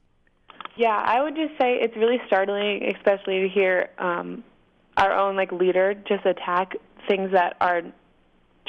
[0.77, 4.43] Yeah, I would just say it's really startling, especially to hear um,
[4.97, 6.73] our own like leader just attack
[7.07, 7.81] things that are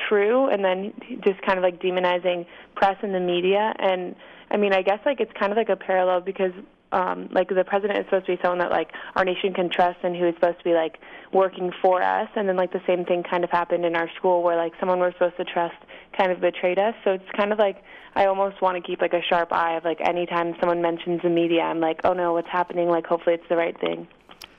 [0.09, 0.93] true, and then
[1.25, 3.75] just kind of like demonizing press and the media.
[3.79, 4.17] And
[4.51, 6.53] I mean, I guess like it's kind of like a parallel because
[6.93, 9.99] um, like the president is supposed to be someone that like our nation can trust
[10.03, 10.99] and who is supposed to be like
[11.33, 14.43] working for us, and then like the same thing kind of happened in our school
[14.43, 15.77] where like someone we're supposed to trust
[16.19, 16.95] kind of betrayed us.
[17.05, 17.83] So it's kind of like
[18.15, 21.31] I almost want to keep like a sharp eye of like anytime someone mentions the
[21.31, 22.89] media, I'm like, oh no, what's happening?
[22.89, 24.09] Like hopefully it's the right thing.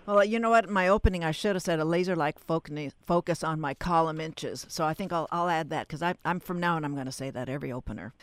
[0.07, 0.69] Well, you know what?
[0.69, 4.65] My opening, I should have said a laser-like focus focus on my column inches.
[4.67, 6.83] So I think I'll, I'll add that because I'm from now on.
[6.83, 8.13] I'm going to say that every opener.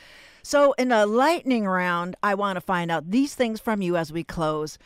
[0.42, 4.12] So in a lightning round, I want to find out these things from you as
[4.12, 4.76] we close.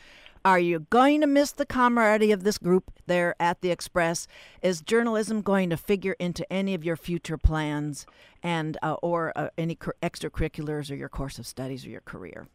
[0.45, 4.27] Are you going to miss the camaraderie of this group there at the Express?
[4.61, 8.05] Is journalism going to figure into any of your future plans,
[8.43, 12.47] and uh, or uh, any extracurriculars or your course of studies or your career?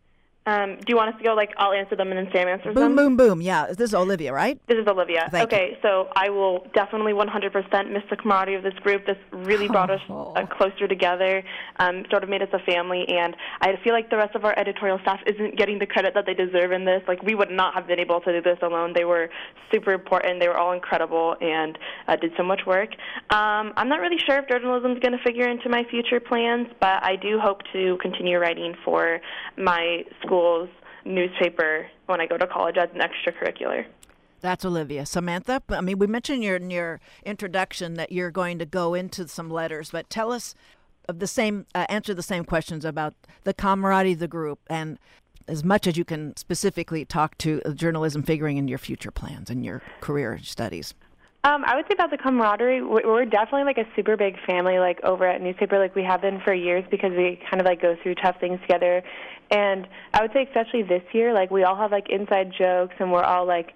[0.48, 2.74] Um, do you want us to go like I'll answer them and then Sam answers
[2.74, 2.96] Boom, them?
[2.96, 3.28] boom, boom.
[3.28, 3.40] boom.
[3.42, 4.58] Yeah, this is Olivia, right?
[4.66, 5.28] This is Olivia.
[5.30, 9.04] Thank okay, so I will definitely 100% miss the camaraderie of this group.
[9.04, 11.42] This really brought us uh, closer together,
[11.80, 14.58] um, sort of made us a family, and I feel like the rest of our
[14.58, 17.02] editorial staff isn't getting the credit that they deserve in this.
[17.06, 18.94] Like, we would not have been able to do this alone.
[18.94, 19.28] They were
[19.70, 20.40] super important.
[20.40, 22.90] They were all incredible and uh, did so much work.
[23.28, 26.68] Um, I'm not really sure if journalism is going to figure into my future plans,
[26.80, 29.20] but I do hope to continue writing for
[29.58, 30.04] my
[30.38, 30.68] school's
[31.04, 33.86] newspaper when I go to college as an extracurricular.
[34.40, 35.04] That's Olivia.
[35.04, 39.26] Samantha, I mean, we mentioned your, in your introduction that you're going to go into
[39.26, 40.54] some letters, but tell us
[41.08, 44.98] of the same, uh, answer the same questions about the camaraderie of the group and
[45.48, 49.64] as much as you can specifically talk to journalism figuring in your future plans and
[49.64, 50.94] your career studies.
[51.48, 54.78] Um, I would say about the camaraderie, we- we're definitely like a super big family,
[54.78, 57.80] like over at newspaper, like we have been for years because we kind of like
[57.80, 59.02] go through tough things together.
[59.50, 63.10] And I would say especially this year, like we all have like inside jokes and
[63.10, 63.72] we're all like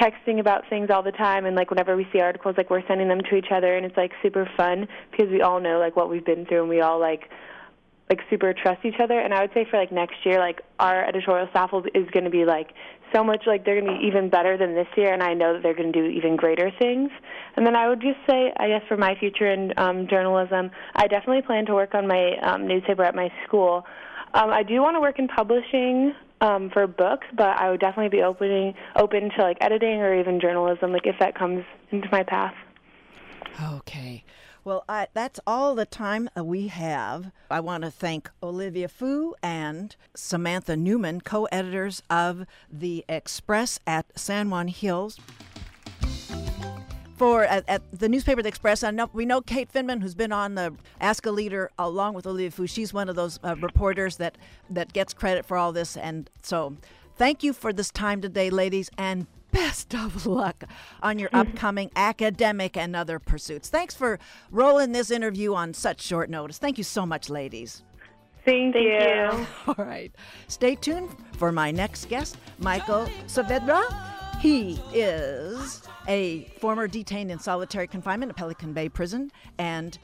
[0.00, 1.44] texting about things all the time.
[1.44, 3.76] And like whenever we see articles like we're sending them to each other.
[3.76, 6.68] And it's like super fun because we all know like what we've been through and
[6.68, 7.28] we all like
[8.08, 9.18] like super trust each other.
[9.18, 12.30] And i would say for like next year like our editorial staff is going to
[12.30, 12.68] be like
[13.12, 15.54] so much like they're going to be even better than this year and i know
[15.54, 17.10] that they're going to do even greater things.
[17.56, 21.06] And then i would just say i guess for my future in um, journalism i
[21.06, 23.84] definitely plan to work on my um, newspaper at my school.
[24.34, 28.16] Um, i do want to work in publishing um, for books but i would definitely
[28.16, 32.22] be opening open to like editing or even journalism like if that comes into my
[32.22, 32.54] path.
[33.74, 34.24] Okay.
[34.68, 37.32] Well, I, that's all the time uh, we have.
[37.50, 44.04] I want to thank Olivia Fu and Samantha Newman, co editors of The Express at
[44.14, 45.18] San Juan Hills.
[47.16, 50.54] For at, at the newspaper The Express, know, we know Kate Finman, who's been on
[50.54, 52.66] the Ask a Leader along with Olivia Fu.
[52.66, 54.36] She's one of those uh, reporters that,
[54.68, 55.96] that gets credit for all this.
[55.96, 56.76] And so
[57.16, 60.64] thank you for this time today, ladies, and best of luck
[61.02, 61.50] on your mm-hmm.
[61.50, 63.68] upcoming academic and other pursuits.
[63.68, 64.18] Thanks for
[64.50, 66.58] rolling this interview on such short notice.
[66.58, 67.82] Thank you so much, ladies.
[68.44, 69.38] thank, Thank you.
[69.38, 69.46] you.
[69.66, 70.12] All right.
[70.48, 73.82] Stay tuned for my next guest, Michael Saavedra.
[74.40, 79.98] He is a former detained in solitary confinement at Pelican Bay Prison, and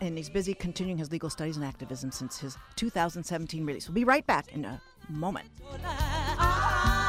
[0.00, 3.86] and he's busy continuing his legal studies and activism since his 2017 release.
[3.88, 5.48] We'll be right back in a moment.
[5.84, 7.07] Ah.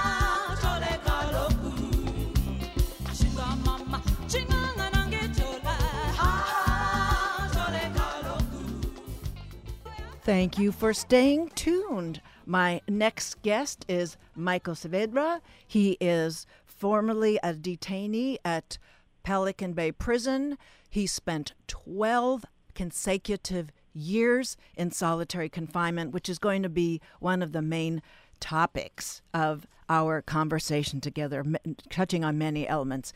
[10.29, 12.21] Thank you for staying tuned.
[12.45, 15.41] My next guest is Michael Saavedra.
[15.65, 18.77] He is formerly a detainee at
[19.23, 20.59] Pelican Bay Prison.
[20.87, 27.51] He spent 12 consecutive years in solitary confinement, which is going to be one of
[27.51, 28.03] the main
[28.39, 31.43] topics of our conversation together,
[31.89, 33.13] touching on many elements.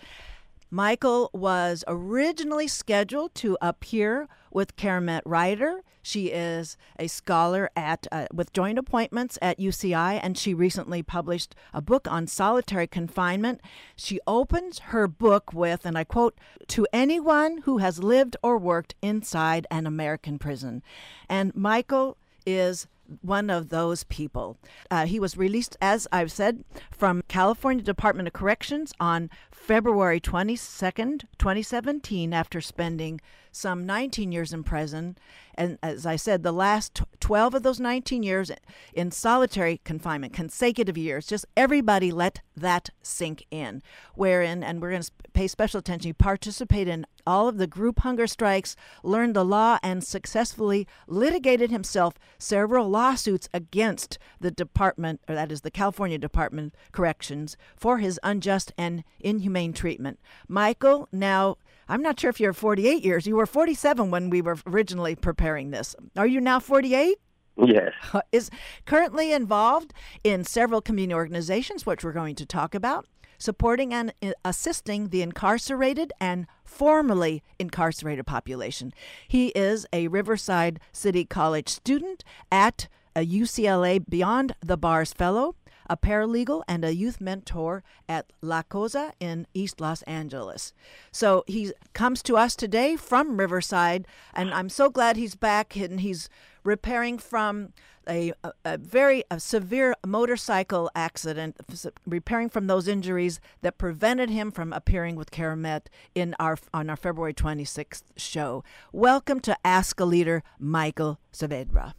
[0.73, 5.83] Michael was originally scheduled to appear with Keramet Reiter.
[6.01, 11.53] She is a scholar at uh, with joint appointments at UCI, and she recently published
[11.75, 13.62] a book on solitary confinement.
[13.95, 18.95] She opens her book with, and I quote, "To anyone who has lived or worked
[18.99, 20.81] inside an American prison,"
[21.29, 22.88] and Michael is
[23.21, 24.57] one of those people.
[24.89, 29.29] Uh, he was released, as I've said, from California Department of Corrections on
[29.63, 33.21] February 22nd, 2017, after spending
[33.54, 35.17] some 19 years in prison.
[35.56, 38.52] And as I said, the last 12 of those 19 years
[38.93, 43.82] in solitary confinement, consecutive years, just everybody let that sink in.
[44.15, 47.99] Wherein, and we're going to pay special attention, he participated in all of the group
[47.99, 55.36] hunger strikes, learned the law, and successfully litigated himself several lawsuits against the department, or
[55.36, 60.19] that is the California Department of Corrections, for his unjust and inhumane treatment.
[60.47, 63.27] Michael now I'm not sure if you're 48 years.
[63.27, 65.95] You were 47 when we were originally preparing this.
[66.15, 67.17] Are you now 48?
[67.57, 67.91] Yes.
[68.31, 68.49] Is
[68.85, 73.05] currently involved in several community organizations, which we're going to talk about,
[73.37, 78.93] supporting and uh, assisting the incarcerated and formerly incarcerated population.
[79.27, 85.55] He is a Riverside City College student at a UCLA Beyond the Bars Fellow
[85.89, 90.74] a paralegal and a youth mentor at La Cosa in East Los Angeles.
[91.12, 96.02] So he comes to us today from Riverside, and I'm so glad he's back and
[96.02, 96.30] he's
[96.63, 97.74] repairing from
[98.08, 101.58] a, a, a, very a severe motorcycle accident,
[102.06, 106.98] repairing from those injuries that prevented him from appearing with Keramet in our on our
[106.98, 108.63] February 26th show.
[108.91, 111.93] Welcome to Ask a Leader, Michael Saavedra.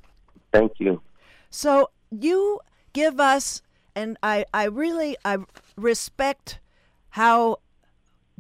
[0.52, 1.00] Thank you.
[1.50, 2.60] So you
[2.92, 3.62] give us
[3.94, 5.38] and I, I really I
[5.76, 6.60] respect
[7.10, 7.58] how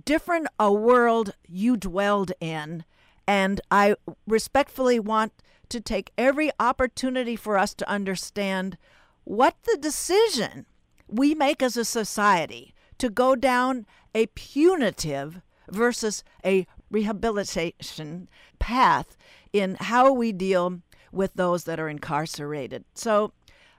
[0.04, 2.84] different a world you dwelled in
[3.26, 5.32] and I respectfully want
[5.68, 8.76] to take every opportunity for us to understand
[9.24, 10.66] what the decision
[11.08, 19.16] we make as a society to go down a punitive versus a rehabilitation path
[19.52, 22.84] in how we deal with those that are incarcerated.
[22.94, 23.32] So,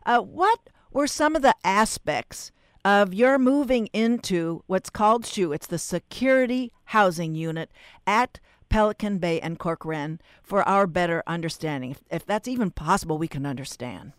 [0.05, 0.59] uh, what
[0.95, 2.53] were some of the aspects
[2.86, 5.51] of your moving into what's called SHU?
[5.51, 7.69] It's the Security Housing Unit
[8.08, 11.91] at Pelican Bay and Corcoran for our better understanding.
[11.91, 14.13] If, if that's even possible, we can understand.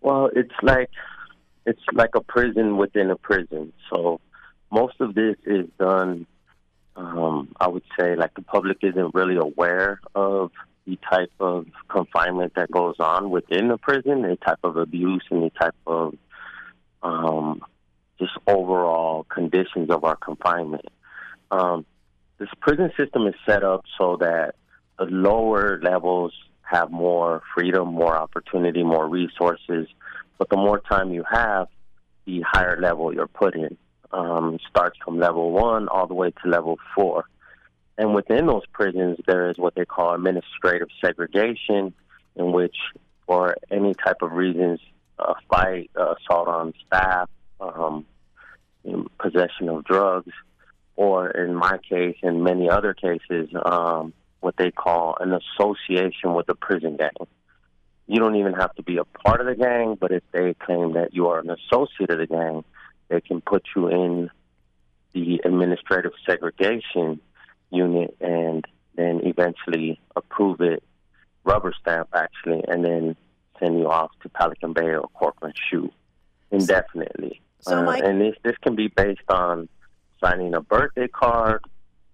[0.00, 0.90] Well, it's like
[1.66, 3.72] it's like a prison within a prison.
[3.92, 4.20] So
[4.70, 6.24] most of this is done.
[6.94, 10.52] Um, I would say like the public isn't really aware of
[10.86, 15.42] the type of confinement that goes on within the prison, the type of abuse, and
[15.42, 16.14] the type of
[17.02, 17.62] um,
[18.18, 20.86] just overall conditions of our confinement.
[21.50, 21.84] Um,
[22.38, 24.54] this prison system is set up so that
[24.98, 29.88] the lower levels have more freedom, more opportunity, more resources.
[30.38, 31.68] But the more time you have,
[32.26, 33.76] the higher level you're put in.
[34.12, 37.24] Um, starts from level one all the way to level four.
[37.98, 41.94] And within those prisons, there is what they call administrative segregation,
[42.34, 42.76] in which,
[43.26, 44.80] for any type of reasons,
[45.18, 47.30] uh, fight, uh, assault on staff,
[47.60, 48.04] um,
[49.18, 50.32] possession of drugs,
[50.94, 56.48] or in my case, in many other cases, um, what they call an association with
[56.48, 57.10] a prison gang.
[58.06, 60.92] You don't even have to be a part of the gang, but if they claim
[60.92, 62.62] that you are an associate of the gang,
[63.08, 64.30] they can put you in
[65.12, 67.20] the administrative segregation
[67.70, 68.64] unit and
[68.96, 70.82] then eventually approve it,
[71.44, 73.16] rubber stamp actually, and then
[73.58, 75.90] send you off to Pelican Bay or Corcoran SHU
[76.50, 77.40] indefinitely.
[77.60, 79.68] So, uh, and this this can be based on
[80.22, 81.62] signing a birthday card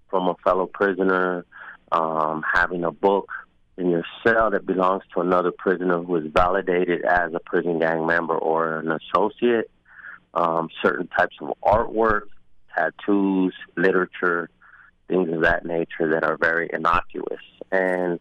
[0.08, 1.44] from a fellow prisoner,
[1.90, 3.30] um, having a book
[3.76, 8.06] in your cell that belongs to another prisoner who is validated as a prison gang
[8.06, 9.70] member or an associate,
[10.34, 12.22] um, certain types of artwork,
[12.74, 14.50] tattoos, literature,
[15.12, 18.18] things of that nature that are very innocuous, and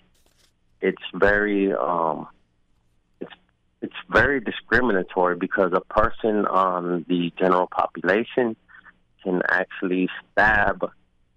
[0.82, 2.28] it's very um,
[3.22, 3.32] it's
[3.82, 8.56] it's very discriminatory because a person on the general population
[9.24, 10.86] can actually stab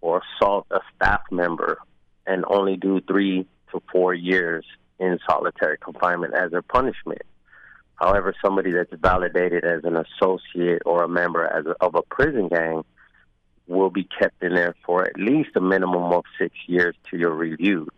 [0.01, 1.79] or assault a staff member
[2.27, 4.65] and only do three to four years
[4.99, 7.23] in solitary confinement as their punishment.
[7.97, 12.49] However, somebody that's validated as an associate or a member as a, of a prison
[12.49, 12.83] gang
[13.67, 17.33] will be kept in there for at least a minimum of six years to your
[17.33, 17.89] review,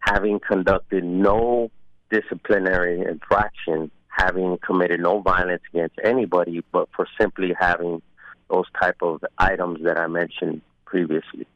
[0.00, 1.70] having conducted no
[2.10, 8.02] disciplinary infraction, having committed no violence against anybody, but for simply having
[8.50, 11.46] those type of items that I mentioned previously.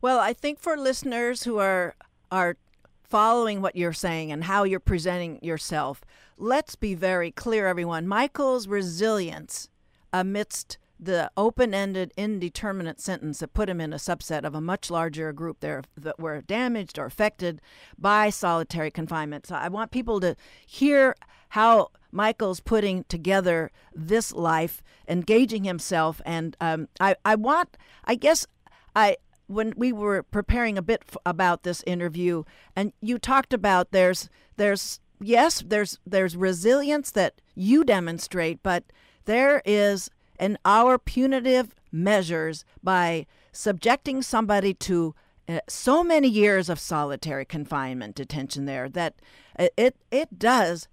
[0.00, 1.94] Well, I think for listeners who are
[2.30, 2.56] are
[3.04, 6.00] following what you're saying and how you're presenting yourself,
[6.38, 8.08] let's be very clear, everyone.
[8.08, 9.68] Michael's resilience
[10.12, 15.32] amidst the open-ended, indeterminate sentence that put him in a subset of a much larger
[15.32, 17.60] group there that were damaged or affected
[17.98, 19.46] by solitary confinement.
[19.46, 21.16] So I want people to hear
[21.50, 28.46] how Michael's putting together this life, engaging himself, and um, I, I want, I guess,
[28.94, 29.16] I
[29.48, 32.44] when we were preparing a bit f- about this interview,
[32.76, 38.84] and you talked about there's there's yes there's there's resilience that you demonstrate, but
[39.24, 40.10] there is
[40.42, 45.14] in our punitive measures by subjecting somebody to
[45.48, 49.14] uh, so many years of solitary confinement detention there that
[49.58, 50.88] it it does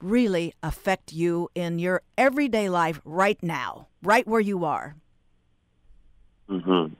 [0.00, 4.96] really affect you in your everyday life right now, right where you are?
[6.48, 6.92] Mhm.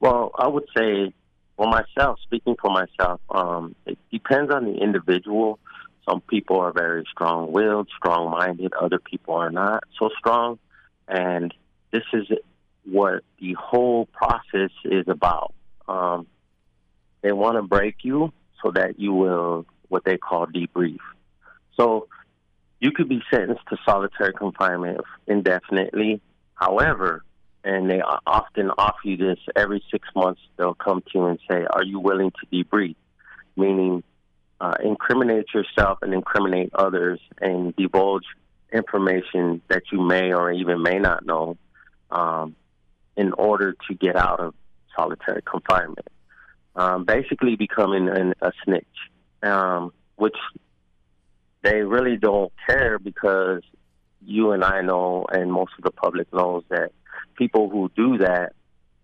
[0.00, 1.12] Well, I would say
[1.56, 5.58] for myself, speaking for myself, um, it depends on the individual.
[6.08, 10.58] Some people are very strong willed, strong minded, other people are not so strong.
[11.08, 11.52] And
[11.90, 12.26] this is
[12.84, 15.54] what the whole process is about.
[15.88, 16.26] Um,
[17.22, 18.32] they want to break you
[18.62, 20.98] so that you will, what they call debrief.
[21.76, 22.08] So
[22.80, 26.20] you could be sentenced to solitary confinement indefinitely.
[26.54, 27.24] However,
[27.64, 30.40] and they often offer you this every six months.
[30.56, 32.96] They'll come to you and say, "Are you willing to debrief?"
[33.56, 34.04] Meaning,
[34.60, 38.24] uh, incriminate yourself and incriminate others, and divulge
[38.72, 41.56] information that you may or even may not know,
[42.10, 42.54] um,
[43.16, 44.54] in order to get out of
[44.96, 46.08] solitary confinement.
[46.76, 48.84] Um, basically, becoming an, a snitch,
[49.42, 50.36] um, which
[51.62, 53.62] they really don't care because
[54.24, 56.92] you and I know, and most of the public knows that
[57.36, 58.52] people who do that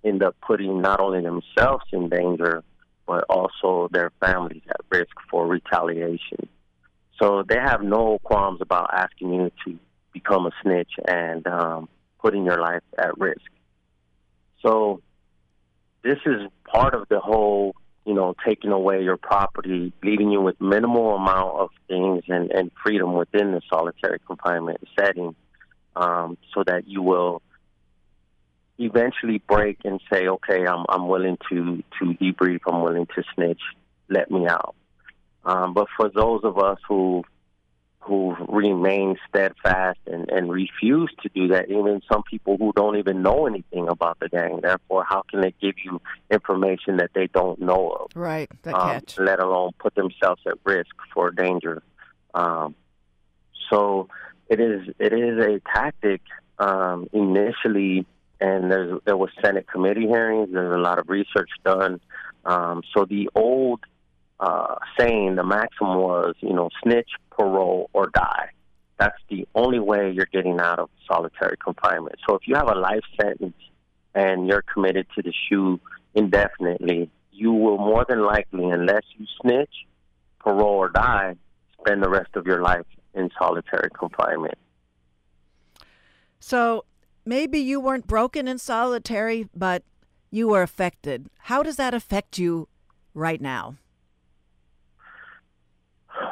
[0.05, 2.63] end up putting not only themselves in danger,
[3.07, 6.49] but also their families at risk for retaliation.
[7.25, 9.79] So they have no qualms about asking you to
[10.13, 11.89] become a snitch and um,
[12.21, 13.41] putting your life at risk.
[14.61, 15.01] So
[16.03, 20.61] this is part of the whole, you know, taking away your property, leaving you with
[20.61, 25.35] minimal amount of things and, and freedom within the solitary confinement setting,
[25.97, 27.41] um, so that you will
[28.79, 33.63] eventually break and say, okay, I'm I'm willing to to debrief, I'm willing to snitch,
[34.11, 34.75] let me out.
[35.45, 37.25] Um, but for those of us who
[38.05, 43.23] who remain steadfast and, and refuse to do that, even some people who don't even
[43.23, 44.61] know anything about the gang.
[44.63, 48.11] Therefore, how can they give you information that they don't know of?
[48.15, 49.19] Right, that um, catch.
[49.19, 51.83] Let alone put themselves at risk for danger.
[52.35, 52.75] Um,
[53.71, 54.09] so
[54.49, 56.21] it is it is a tactic
[56.59, 58.07] um, initially,
[58.39, 60.51] and there was Senate committee hearings.
[60.53, 62.01] There's a lot of research done.
[62.45, 63.81] Um, so the old
[64.41, 68.51] uh, saying, the maxim was, you know, snitch, parole, or die.
[68.99, 72.17] That's the only way you're getting out of solitary confinement.
[72.27, 73.57] So if you have a life sentence
[74.15, 75.81] and you're committed to the SHU
[76.15, 79.87] indefinitely, you will more than likely, unless you snitch,
[80.39, 81.35] parole, or die,
[81.81, 84.59] spend the rest of your life in solitary confinement.
[86.39, 86.85] So
[87.25, 89.83] maybe you weren't broken in solitary, but
[90.31, 91.29] you were affected.
[91.39, 92.69] How does that affect you
[93.15, 93.77] right now?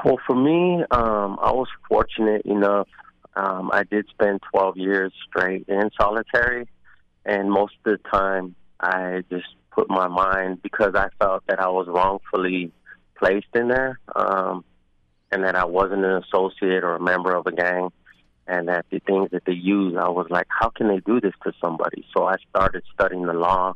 [0.04, 2.88] Well, for me, um, I was fortunate enough.
[3.34, 6.68] Um, I did spend 12 years straight in solitary,
[7.24, 11.68] and most of the time, I just put my mind because I felt that I
[11.68, 12.72] was wrongfully
[13.16, 14.64] placed in there, um,
[15.30, 17.90] and that I wasn't an associate or a member of a gang,
[18.46, 21.34] and that the things that they use, I was like, how can they do this
[21.44, 22.04] to somebody?
[22.14, 23.74] So I started studying the law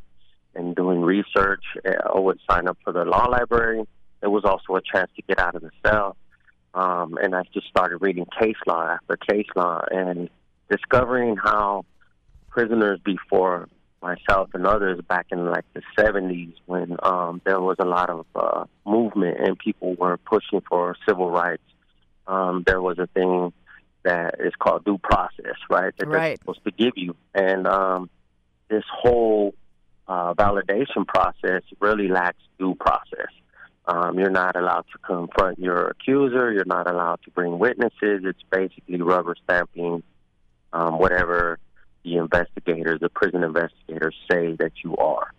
[0.54, 1.64] and doing research.
[1.84, 3.86] I would sign up for the law library
[4.22, 6.16] it was also a chance to get out of the cell.
[6.74, 10.28] Um, and I just started reading case law after case law and
[10.70, 11.84] discovering how
[12.50, 13.68] prisoners before
[14.02, 18.26] myself and others back in like the 70s when um, there was a lot of
[18.34, 21.62] uh, movement and people were pushing for civil rights.
[22.26, 23.52] Um, there was a thing
[24.04, 25.92] that is called due process, right?
[25.96, 26.20] That right.
[26.20, 27.16] they're supposed to give you.
[27.34, 28.10] And um,
[28.68, 29.54] this whole
[30.08, 33.32] uh, validation process really lacks due process.
[33.88, 36.52] Um, you're not allowed to confront your accuser.
[36.52, 38.22] You're not allowed to bring witnesses.
[38.24, 40.02] It's basically rubber stamping
[40.72, 41.58] um, whatever
[42.04, 45.32] the investigators, the prison investigators, say that you are.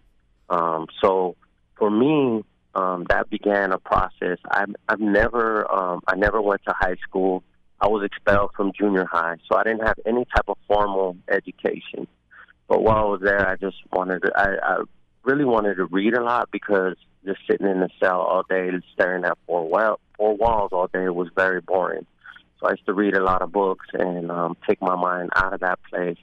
[0.50, 1.36] Um, so
[1.78, 2.44] for me,
[2.74, 4.38] um, that began a process.
[4.50, 7.44] I've, I've never, um, I never went to high school.
[7.82, 12.08] I was expelled from junior high, so I didn't have any type of formal education.
[12.68, 14.84] But while I was there, I just wanted to, I, I
[15.24, 16.96] really wanted to read a lot because
[17.26, 21.10] just sitting in the cell all day, staring at four, well, four walls all day
[21.10, 22.06] was very boring.
[22.60, 25.54] So I used to read a lot of books and um, take my mind out
[25.54, 26.18] of that place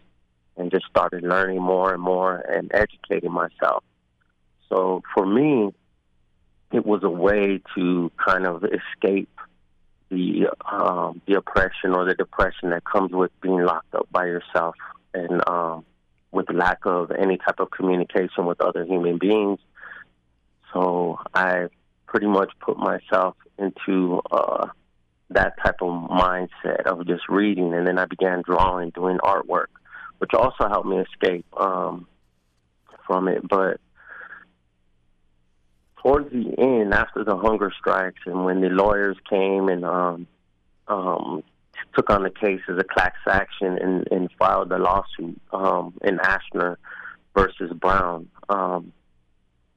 [0.56, 3.84] and just started learning more and more and educating myself.
[4.68, 5.72] So for me,
[6.72, 9.28] it was a way to kind of escape
[10.10, 14.74] the um, the oppression or the depression that comes with being locked up by yourself
[15.12, 15.84] and um,
[16.32, 19.60] with lack of any type of communication with other human beings.
[20.74, 21.68] So I
[22.06, 24.66] pretty much put myself into uh,
[25.30, 29.68] that type of mindset of just reading, and then I began drawing, doing artwork,
[30.18, 32.06] which also helped me escape um,
[33.06, 33.48] from it.
[33.48, 33.80] But
[36.02, 40.26] towards the end, after the hunger strikes, and when the lawyers came and um,
[40.88, 41.42] um,
[41.94, 46.18] took on the case as a class action and, and filed the lawsuit um, in
[46.18, 46.76] Ashker
[47.34, 48.92] versus Brown, um,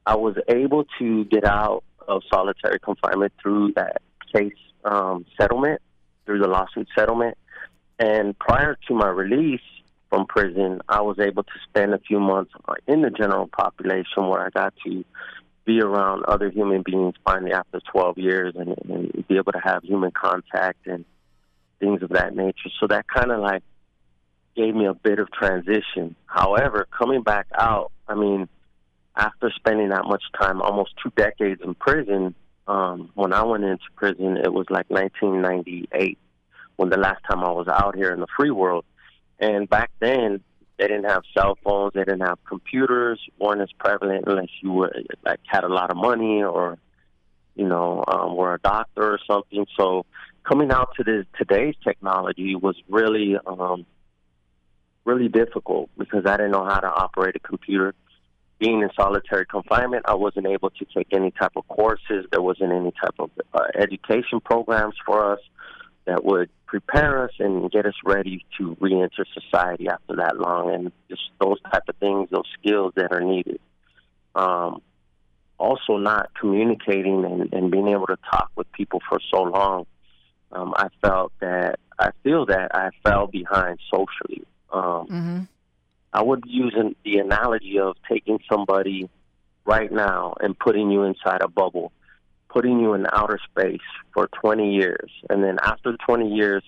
[0.08, 4.00] I was able to get out of solitary confinement through that
[4.34, 5.82] case um, settlement,
[6.24, 7.36] through the lawsuit settlement.
[7.98, 9.60] And prior to my release
[10.08, 12.52] from prison, I was able to spend a few months
[12.86, 15.04] in the general population where I got to
[15.66, 19.82] be around other human beings finally after 12 years and, and be able to have
[19.82, 21.04] human contact and
[21.80, 22.70] things of that nature.
[22.80, 23.62] So that kind of like
[24.56, 26.16] gave me a bit of transition.
[26.24, 28.48] However, coming back out, I mean,
[29.18, 32.34] after spending that much time, almost two decades in prison,
[32.68, 36.18] um, when I went into prison, it was like 1998
[36.76, 38.84] when the last time I was out here in the free world.
[39.40, 40.40] And back then,
[40.78, 44.92] they didn't have cell phones, they didn't have computers, weren't as prevalent unless you were
[45.24, 46.78] like had a lot of money or,
[47.56, 49.66] you know, um, were a doctor or something.
[49.76, 50.06] So
[50.44, 53.84] coming out to this today's technology was really, um,
[55.04, 57.94] really difficult because I didn't know how to operate a computer
[58.58, 62.26] being in solitary confinement, I wasn't able to take any type of courses.
[62.30, 65.40] There wasn't any type of uh, education programs for us
[66.06, 70.92] that would prepare us and get us ready to reenter society after that long, and
[71.08, 73.60] just those type of things, those skills that are needed.
[74.34, 74.82] Um,
[75.58, 79.86] also, not communicating and, and being able to talk with people for so long,
[80.52, 84.44] um, I felt that I feel that I fell behind socially.
[84.72, 85.40] Um, mm-hmm.
[86.12, 89.08] I would use the analogy of taking somebody
[89.64, 91.92] right now and putting you inside a bubble,
[92.48, 93.80] putting you in outer space
[94.14, 96.62] for 20 years, and then after 20 years,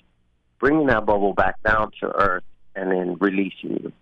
[0.59, 2.45] bringing that bubble back down to Earth
[2.77, 3.93] and then releasing you.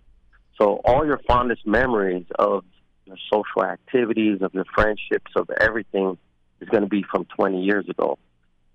[0.60, 2.64] So all your fondest memories of
[3.04, 6.18] your social activities, of your friendships, of everything
[6.60, 8.18] is going to be from 20 years ago.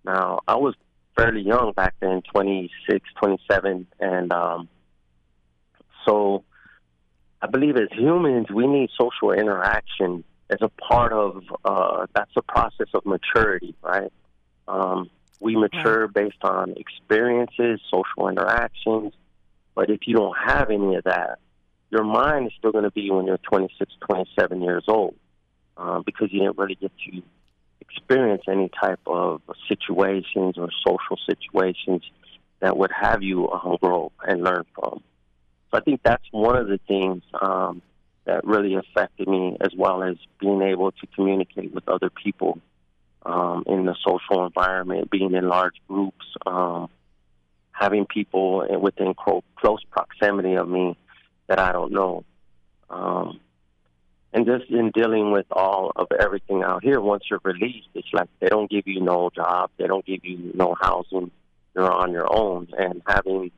[0.06, 0.76] Now, I was
[1.18, 4.70] fairly young back then, 26, 27, and um,
[6.06, 6.44] so
[7.44, 12.42] I believe as humans, we need social interaction as a part of uh, that's a
[12.42, 14.14] process of maturity, right?
[14.66, 15.10] Um,
[15.42, 19.12] we mature based on experiences, social interactions.
[19.76, 21.40] But if you don't have any of that,
[21.90, 25.16] your mind is still going to be when you're 26, 27 years old
[25.76, 27.22] um, because you didn't really get to
[27.82, 32.04] experience any type of situations or social situations
[32.62, 35.04] that would have you um, grow and learn from.
[35.74, 37.82] So I think that's one of the things um,
[38.26, 42.60] that really affected me, as well as being able to communicate with other people
[43.26, 46.90] um, in the social environment, being in large groups, um,
[47.72, 50.96] having people within close proximity of me
[51.48, 52.24] that I don't know.
[52.90, 53.40] Um,
[54.32, 58.30] and just in dealing with all of everything out here, once you're released, it's like
[58.40, 61.32] they don't give you no job, they don't give you no housing,
[61.76, 62.68] you're on your own.
[62.78, 63.52] And having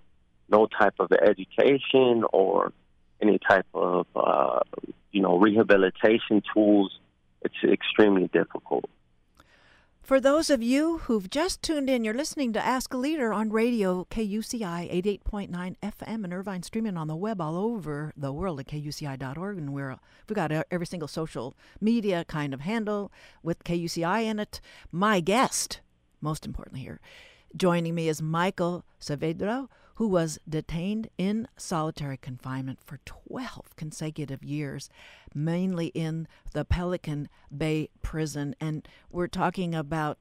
[0.50, 2.72] no type of education or
[3.22, 4.60] any type of uh,
[5.12, 7.00] you know rehabilitation tools,
[7.42, 8.90] it's extremely difficult.
[10.02, 13.50] For those of you who've just tuned in, you're listening to Ask a Leader on
[13.50, 18.68] radio KUCI 88.9 FM in Irvine, streaming on the web all over the world at
[18.68, 19.58] kuci.org.
[19.58, 19.98] And we're,
[20.30, 24.62] we've got every single social media kind of handle with KUCI in it.
[24.92, 25.82] My guest,
[26.22, 27.00] most importantly here,
[27.56, 34.90] Joining me is Michael Saavedra, who was detained in solitary confinement for 12 consecutive years,
[35.34, 38.56] mainly in the Pelican Bay prison.
[38.60, 40.18] And we're talking about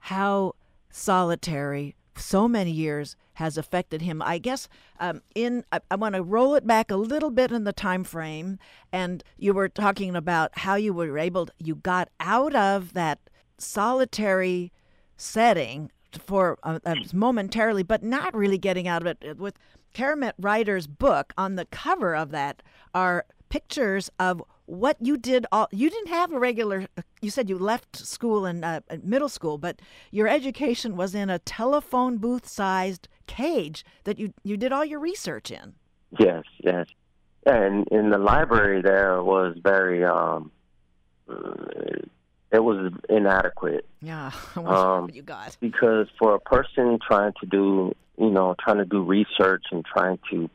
[0.00, 0.54] how
[0.90, 4.22] solitary so many years has affected him.
[4.22, 7.64] I guess um, in I, I want to roll it back a little bit in
[7.64, 8.58] the time frame,
[8.92, 13.18] and you were talking about how you were able, you got out of that
[13.58, 14.72] solitary
[15.16, 15.90] setting
[16.26, 19.38] for uh, uh, momentarily, but not really getting out of it.
[19.38, 19.58] With
[19.94, 22.62] Keramet Reiter's book, on the cover of that
[22.94, 26.86] are pictures of what you did all you didn't have a regular
[27.22, 29.80] you said you left school in uh, middle school but
[30.10, 34.98] your education was in a telephone booth sized cage that you you did all your
[34.98, 35.74] research in.
[36.18, 36.88] Yes yes.
[37.44, 40.50] And in the library there was very um
[42.52, 48.30] it was inadequate yeah um, you got because for a person trying to do you
[48.30, 50.48] know trying to do research and trying to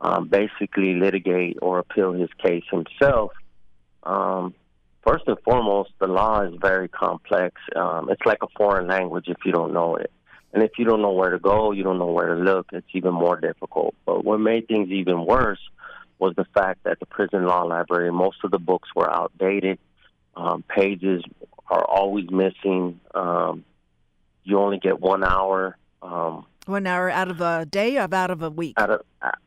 [0.00, 3.32] um, basically litigate or appeal his case himself.
[4.02, 4.54] Um,
[5.06, 7.60] first and foremost, the law is very complex.
[7.74, 10.10] Um, it's like a foreign language if you don't know it.
[10.52, 12.86] And if you don't know where to go, you don't know where to look, it's
[12.94, 13.94] even more difficult.
[14.06, 15.58] But what made things even worse
[16.18, 19.78] was the fact that the prison law library, most of the books were outdated.
[20.36, 21.22] Um, pages
[21.68, 23.00] are always missing.
[23.14, 23.64] Um,
[24.44, 25.76] you only get one hour.
[26.02, 28.74] Um, one hour out of a day or out of a week?
[28.76, 29.00] Out of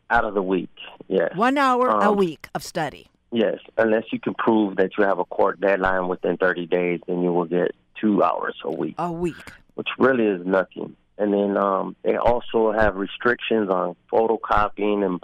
[0.10, 0.70] out of the week,
[1.08, 1.36] yes.
[1.36, 3.08] One hour um, a week of study.
[3.32, 7.22] Yes, unless you can prove that you have a court deadline within 30 days, then
[7.22, 8.96] you will get two hours a week.
[8.98, 9.36] A week.
[9.76, 10.96] Which really is nothing.
[11.20, 15.06] And then um, they also have restrictions on photocopying.
[15.06, 15.24] And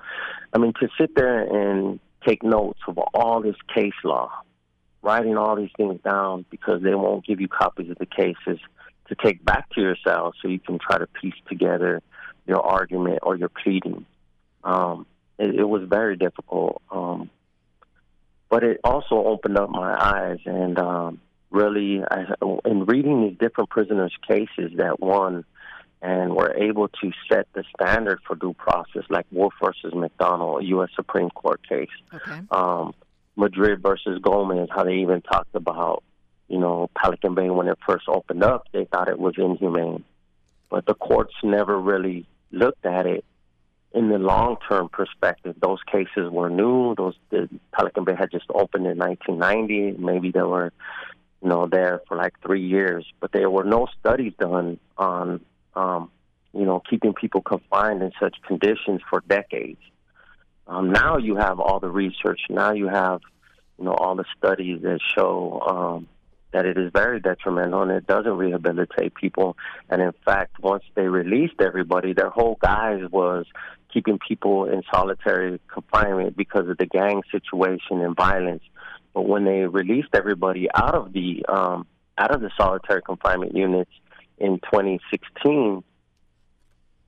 [0.54, 4.30] I mean, to sit there and take notes of all this case law,
[5.06, 8.60] writing all these things down because they won't give you copies of the cases
[9.08, 12.02] to take back to yourself so you can try to piece together
[12.48, 14.06] your argument or your pleading.
[14.64, 15.06] Um,
[15.38, 17.30] it, it was very difficult, um,
[18.50, 22.26] but it also opened up my eyes and um, really, I,
[22.66, 25.46] in reading these different prisoners' cases that won
[26.02, 30.66] and were able to set the standard for due process, like Wolff versus McDonnell, a
[30.66, 30.90] U.S.
[30.96, 31.90] Supreme Court case.
[32.14, 32.40] Okay.
[32.50, 32.94] Um,
[33.36, 36.04] Madrid versus Gomez, how they even talked about
[36.48, 40.04] you know, Pelican Bay, when it first opened up, they thought it was inhumane.
[40.70, 43.26] But the courts never really looked at it
[43.94, 45.56] in the long term perspective.
[45.60, 46.96] Those cases were new.
[46.96, 49.98] Those the Pelican Bay had just opened in 1990.
[49.98, 50.72] Maybe they were,
[51.42, 53.06] you know, there for like three years.
[53.20, 55.42] But there were no studies done on,
[55.76, 56.12] um,
[56.54, 59.80] you know, keeping people confined in such conditions for decades.
[60.68, 62.42] Um, now you have all the research.
[62.50, 63.22] Now you have,
[63.78, 66.08] you know, all the studies that show um,
[66.56, 69.58] that it is very detrimental and it doesn't rehabilitate people.
[69.90, 73.46] And in fact, once they released everybody, their whole guise was
[73.94, 78.64] keeping people in solitary confinement because of the gang situation and violence.
[79.14, 81.88] But when they released everybody out of the um,
[82.18, 83.92] out of the solitary confinement units
[84.38, 85.84] in 2016,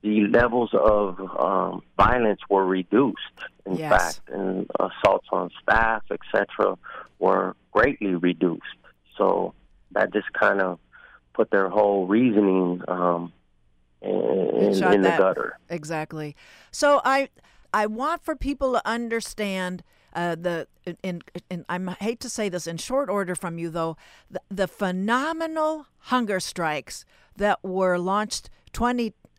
[0.02, 3.18] the levels of um, violence were reduced.
[3.66, 3.90] In yes.
[3.90, 6.78] fact, and assaults on staff, etc.,
[7.18, 8.62] were greatly reduced.
[9.16, 9.54] So
[9.92, 10.78] that just kind of
[11.34, 13.32] put their whole reasoning um,
[14.00, 15.58] in, in the gutter.
[15.68, 16.36] Exactly.
[16.70, 17.28] So I
[17.72, 19.82] I want for people to understand
[20.14, 20.66] uh, the
[21.02, 23.96] in, in, I hate to say this in short order from you though
[24.30, 27.04] the, the phenomenal hunger strikes
[27.36, 28.48] that were launched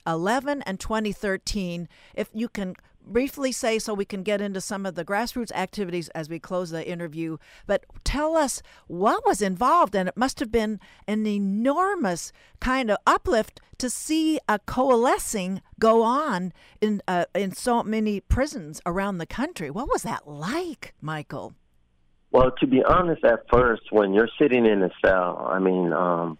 [0.09, 1.87] 2011 and 2013.
[2.15, 6.09] If you can briefly say so we can get into some of the grassroots activities
[6.09, 7.37] as we close the interview.
[7.65, 12.97] But tell us what was involved, and it must have been an enormous kind of
[13.07, 19.25] uplift to see a coalescing go on in uh, in so many prisons around the
[19.25, 19.69] country.
[19.71, 21.53] What was that like, Michael?
[22.31, 26.37] Well, to be honest, at first, when you're sitting in a cell, I mean, um,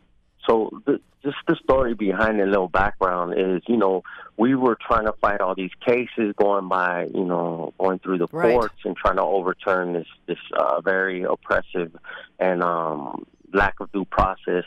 [0.47, 4.03] so the, just the story behind the little background is, you know,
[4.37, 8.27] we were trying to fight all these cases, going by, you know, going through the
[8.31, 8.53] right.
[8.53, 11.95] courts and trying to overturn this this uh, very oppressive
[12.39, 14.63] and um, lack of due process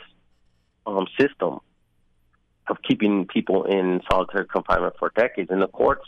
[0.85, 1.59] um, system
[2.67, 5.49] of keeping people in solitary confinement for decades.
[5.49, 6.05] And the courts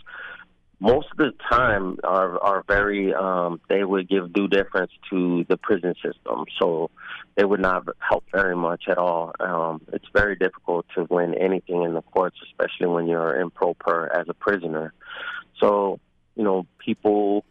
[0.79, 5.57] most of the time are are very um they would give due deference to the
[5.57, 6.45] prison system.
[6.59, 6.89] So
[7.35, 9.33] they would not help very much at all.
[9.39, 13.73] Um it's very difficult to win anything in the courts especially when you're in pro
[13.73, 14.93] per as a prisoner.
[15.59, 15.99] So
[16.35, 17.45] you know people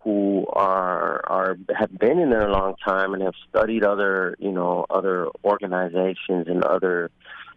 [0.00, 4.52] who are are have been in there a long time and have studied other you
[4.52, 7.10] know other organizations and other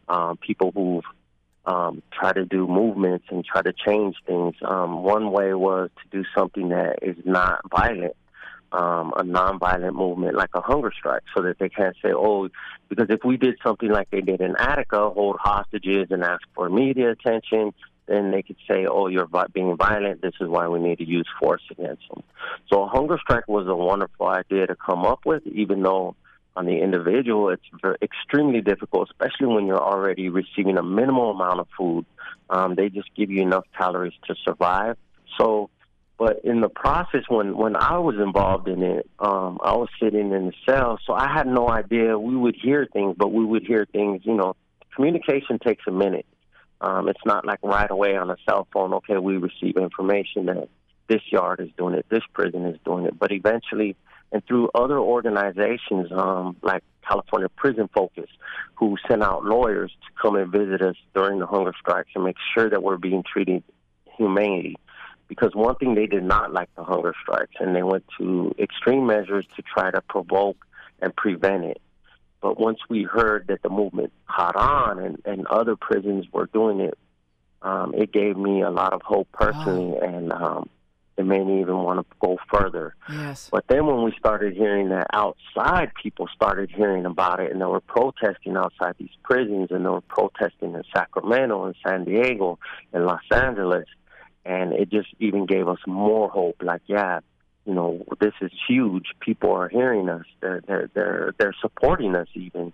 [0.10, 1.03] um people who've
[1.68, 4.55] um, try to do movements and try to change things.
[4.63, 8.15] Um, one way was to do something that is not violent,
[8.72, 12.49] um, a nonviolent movement like a hunger strike, so that they can't say, "Oh,"
[12.88, 16.70] because if we did something like they did in Attica, hold hostages and ask for
[16.70, 17.74] media attention,
[18.05, 20.22] then they could say, "Oh, you're being violent.
[20.22, 22.24] This is why we need to use force against them."
[22.72, 26.15] So a hunger strike was a wonderful idea to come up with, even though
[26.58, 31.60] on the individual, it's very, extremely difficult, especially when you're already receiving a minimal amount
[31.60, 32.05] of food.
[32.49, 34.97] Um, they just give you enough calories to survive.
[35.39, 35.70] So,
[36.18, 40.32] but in the process, when when I was involved in it, um, I was sitting
[40.32, 42.18] in the cell, so I had no idea.
[42.18, 44.22] We would hear things, but we would hear things.
[44.24, 44.55] You know,
[44.95, 46.26] communication takes a minute.
[46.82, 48.93] Um, it's not like right away on a cell phone.
[48.95, 50.70] Okay, we receive information that
[51.08, 53.95] this yard is doing it, this prison is doing it, but eventually
[54.32, 58.30] and through other organizations um, like California Prison Focus,
[58.76, 62.36] who sent out lawyers to come and visit us during the hunger strikes and make
[62.54, 63.64] sure that we're being treated
[64.18, 64.76] humanely.
[65.28, 69.06] Because one thing they did not like the hunger strikes, and they went to extreme
[69.06, 70.66] measures to try to provoke
[71.02, 71.82] and prevent it.
[72.42, 76.80] But once we heard that the movement caught on and, and other prisons were doing
[76.80, 76.98] it,
[77.62, 80.00] um, it gave me a lot of hope personally, wow.
[80.02, 80.70] and um,
[81.18, 82.95] it made me even want to go further.
[83.09, 83.49] Yes.
[83.51, 87.65] But then when we started hearing that outside, people started hearing about it, and they
[87.65, 92.59] were protesting outside these prisons, and they were protesting in Sacramento and San Diego
[92.93, 93.88] and Los Angeles,
[94.45, 96.61] and it just even gave us more hope.
[96.61, 97.22] Like, yeah,
[97.65, 99.07] you know, this is huge.
[99.20, 100.26] People are hearing us.
[100.39, 102.72] They're they're they're they're supporting us even,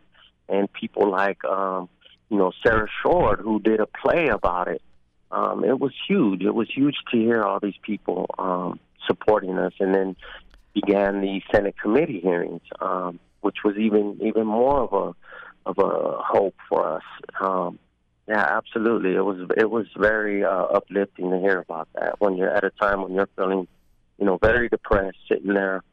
[0.50, 1.88] and people like um,
[2.30, 4.82] you know Sarah Shourd who did a play about it
[5.34, 6.44] um, it was huge.
[6.44, 10.16] It was huge to hear all these people um, supporting us, and then
[10.76, 16.18] began the Senate committee hearings, um, which was even even more of a of a
[16.22, 17.04] hope for us.
[17.42, 17.80] Um,
[18.28, 19.16] yeah, absolutely.
[19.16, 22.70] It was it was very uh, uplifting to hear about that when you're at a
[22.70, 23.68] time when you're feeling,
[24.20, 25.84] you know, very depressed, sitting there,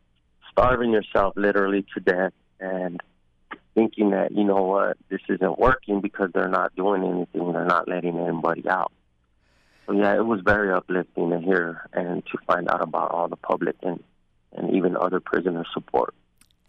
[0.53, 3.01] starving yourself literally to death, and
[3.75, 7.89] thinking that you know what this isn't working because they're not doing anything, they're not
[7.89, 8.93] letting anybody out.
[9.93, 13.77] Yeah, it was very uplifting to hear and to find out about all the public
[13.83, 14.03] and,
[14.53, 16.15] and even other prisoner support.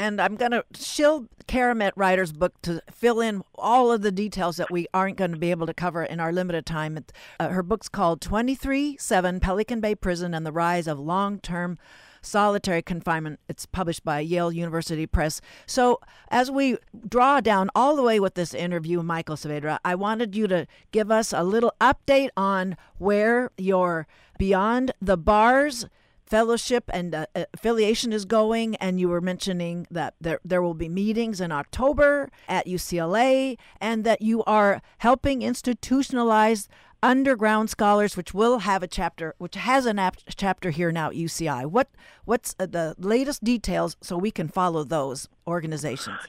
[0.01, 4.57] And I'm going to shield Keramet Reiter's book to fill in all of the details
[4.57, 6.97] that we aren't going to be able to cover in our limited time.
[7.39, 11.78] Uh, her book's called 23 7 Pelican Bay Prison and the Rise of Long Term
[12.22, 13.39] solitary confinement.
[13.49, 15.41] It's published by Yale University Press.
[15.65, 15.99] So,
[16.30, 20.47] as we draw down all the way with this interview, Michael Saavedra, I wanted you
[20.47, 24.07] to give us a little update on where your
[24.38, 25.88] Beyond the Bars
[26.32, 30.88] fellowship and uh, affiliation is going and you were mentioning that there there will be
[30.88, 36.69] meetings in October at UCLA and that you are helping institutionalize
[37.04, 41.16] underground scholars, which will have a chapter, which has an ap- chapter here now at
[41.16, 41.66] UCI.
[41.66, 41.89] What
[42.26, 46.20] what's uh, the latest details so we can follow those organizations?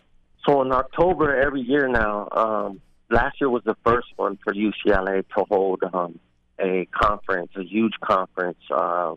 [0.47, 5.25] So in October every year now, um, last year was the first one for UCLA
[5.37, 6.19] to hold um,
[6.59, 8.59] a conference, a huge conference.
[8.71, 9.15] Uh,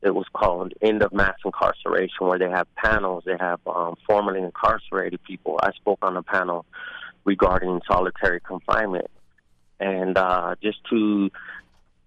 [0.00, 3.22] it was called End of Mass Incarceration, where they have panels.
[3.24, 5.60] They have um, formerly incarcerated people.
[5.62, 6.66] I spoke on a panel
[7.24, 9.08] regarding solitary confinement
[9.82, 11.30] and uh, just to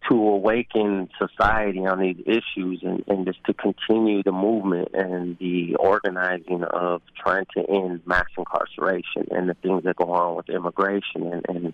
[0.10, 5.76] to awaken society on these issues and, and just to continue the movement and the
[5.78, 11.24] organizing of trying to end mass incarceration and the things that go on with immigration
[11.24, 11.74] and, and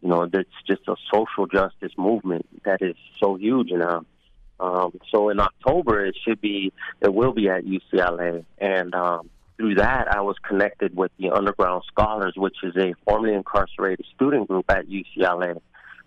[0.00, 4.04] you know that's just a social justice movement that is so huge now.
[4.60, 9.74] Um, so in October it should be it will be at UCLA and um, through
[9.74, 14.64] that, I was connected with the Underground Scholars, which is a formerly incarcerated student group
[14.68, 15.60] at UCLA,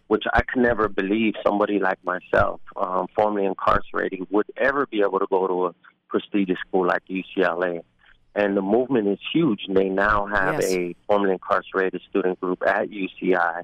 [0.08, 5.20] which I could never believe somebody like myself, um, formerly incarcerated, would ever be able
[5.20, 5.76] to go to a
[6.08, 7.82] prestigious school like UCLA.
[8.34, 9.66] And the movement is huge.
[9.68, 10.72] They now have yes.
[10.72, 13.64] a formerly incarcerated student group at UCI,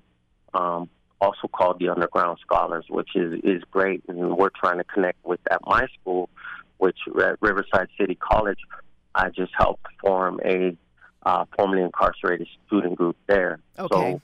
[0.53, 0.89] um,
[1.21, 4.03] also called the Underground Scholars, which is, is great.
[4.09, 6.29] And we're trying to connect with at my school,
[6.77, 8.59] which at Riverside City College,
[9.17, 10.77] I just helped form a
[11.25, 13.59] uh, formerly incarcerated student group there.
[13.77, 14.13] Okay.
[14.13, 14.21] So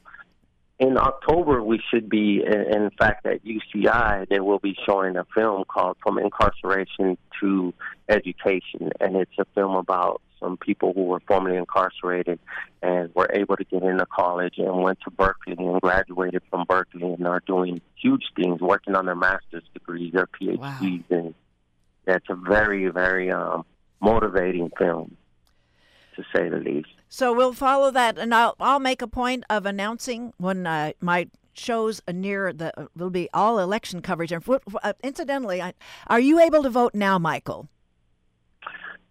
[0.80, 5.64] in October, we should be, in fact, at UCI, they will be showing a film
[5.66, 7.74] called From Incarceration to
[8.10, 8.91] Education.
[9.00, 12.39] And it's a film about some people who were formerly incarcerated
[12.82, 17.14] and were able to get into college and went to Berkeley and graduated from Berkeley
[17.14, 20.60] and are doing huge things, working on their master's degrees, their PhDs.
[20.60, 21.00] Wow.
[21.10, 21.34] And
[22.06, 23.64] that's a very, very um,
[24.02, 25.18] motivating film,
[26.16, 26.89] to say the least.
[27.10, 31.28] So we'll follow that, and I'll I'll make a point of announcing when uh, my
[31.54, 34.32] shows near the uh, will be all election coverage.
[34.32, 34.44] And
[34.84, 35.74] uh, incidentally, I,
[36.08, 37.70] are you able to vote now, Michael?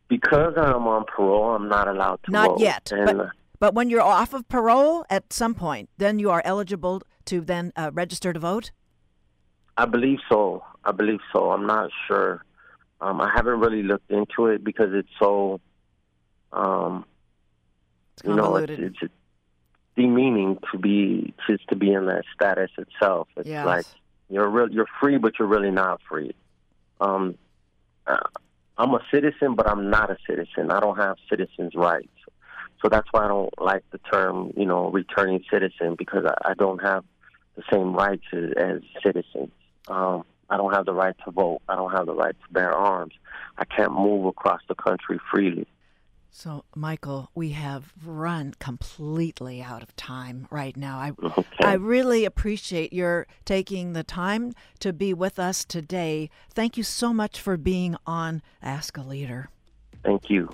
[0.09, 2.61] Because I'm on parole, I'm not allowed to not vote.
[2.61, 2.93] yet.
[2.93, 7.03] And, but, but when you're off of parole, at some point, then you are eligible
[7.26, 8.72] to then uh, register to vote.
[9.76, 10.64] I believe so.
[10.85, 11.51] I believe so.
[11.51, 12.45] I'm not sure.
[13.03, 15.61] Um, I haven't really looked into it because it's so,
[16.53, 17.05] um,
[18.14, 19.12] it's you know, it's, it's,
[19.96, 23.28] demeaning to be just to be in that status itself.
[23.36, 23.66] It's yes.
[23.66, 23.86] like
[24.30, 26.32] you're real, you're free, but you're really not free.
[27.00, 27.36] Um,
[28.07, 28.16] uh,
[28.78, 30.70] I'm a citizen, but I'm not a citizen.
[30.70, 32.09] I don't have citizens' rights.
[32.80, 36.55] So that's why I don't like the term, you know, returning citizen because I, I
[36.55, 37.05] don't have
[37.57, 39.50] the same rights as, as citizens.
[39.88, 41.62] Um, I don't have the right to vote.
[41.66, 43.14] I don't have the right to bear arms.
[43.57, 45.66] I can't move across the country freely.
[46.30, 50.98] So, Michael, we have run completely out of time right now.
[50.98, 51.64] I, Okay.
[51.64, 56.28] I really appreciate your taking the time to be with us today.
[56.50, 59.48] Thank you so much for being on Ask a Leader.
[60.05, 60.50] Thank you.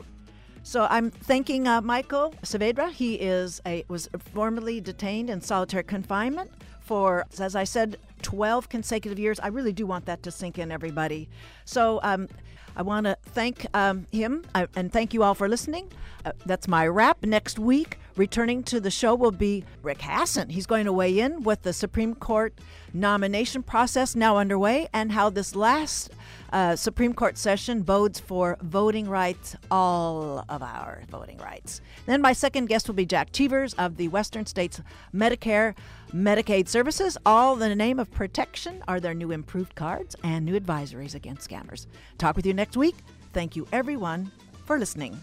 [0.62, 2.92] So I'm thanking uh, Michael Saavedra.
[2.92, 6.52] He is a was formerly detained in solitary confinement
[6.88, 9.38] for, as I said, 12 consecutive years.
[9.38, 11.28] I really do want that to sink in, everybody.
[11.66, 12.28] So um,
[12.74, 15.92] I want to thank um, him uh, and thank you all for listening.
[16.24, 17.22] Uh, that's my wrap.
[17.22, 20.50] Next week, returning to the show will be Rick Hasen.
[20.50, 22.54] He's going to weigh in with the Supreme Court
[22.94, 26.10] nomination process now underway and how this last
[26.52, 31.80] uh, Supreme Court session bodes for voting rights, all of our voting rights.
[32.06, 34.80] Then my second guest will be Jack Cheevers of the Western States
[35.14, 35.74] Medicare
[36.12, 37.18] Medicaid Services.
[37.26, 41.48] All in the name of protection are their new improved cards and new advisories against
[41.48, 41.86] scammers.
[42.16, 42.96] Talk with you next week.
[43.32, 44.30] Thank you, everyone,
[44.64, 45.18] for listening.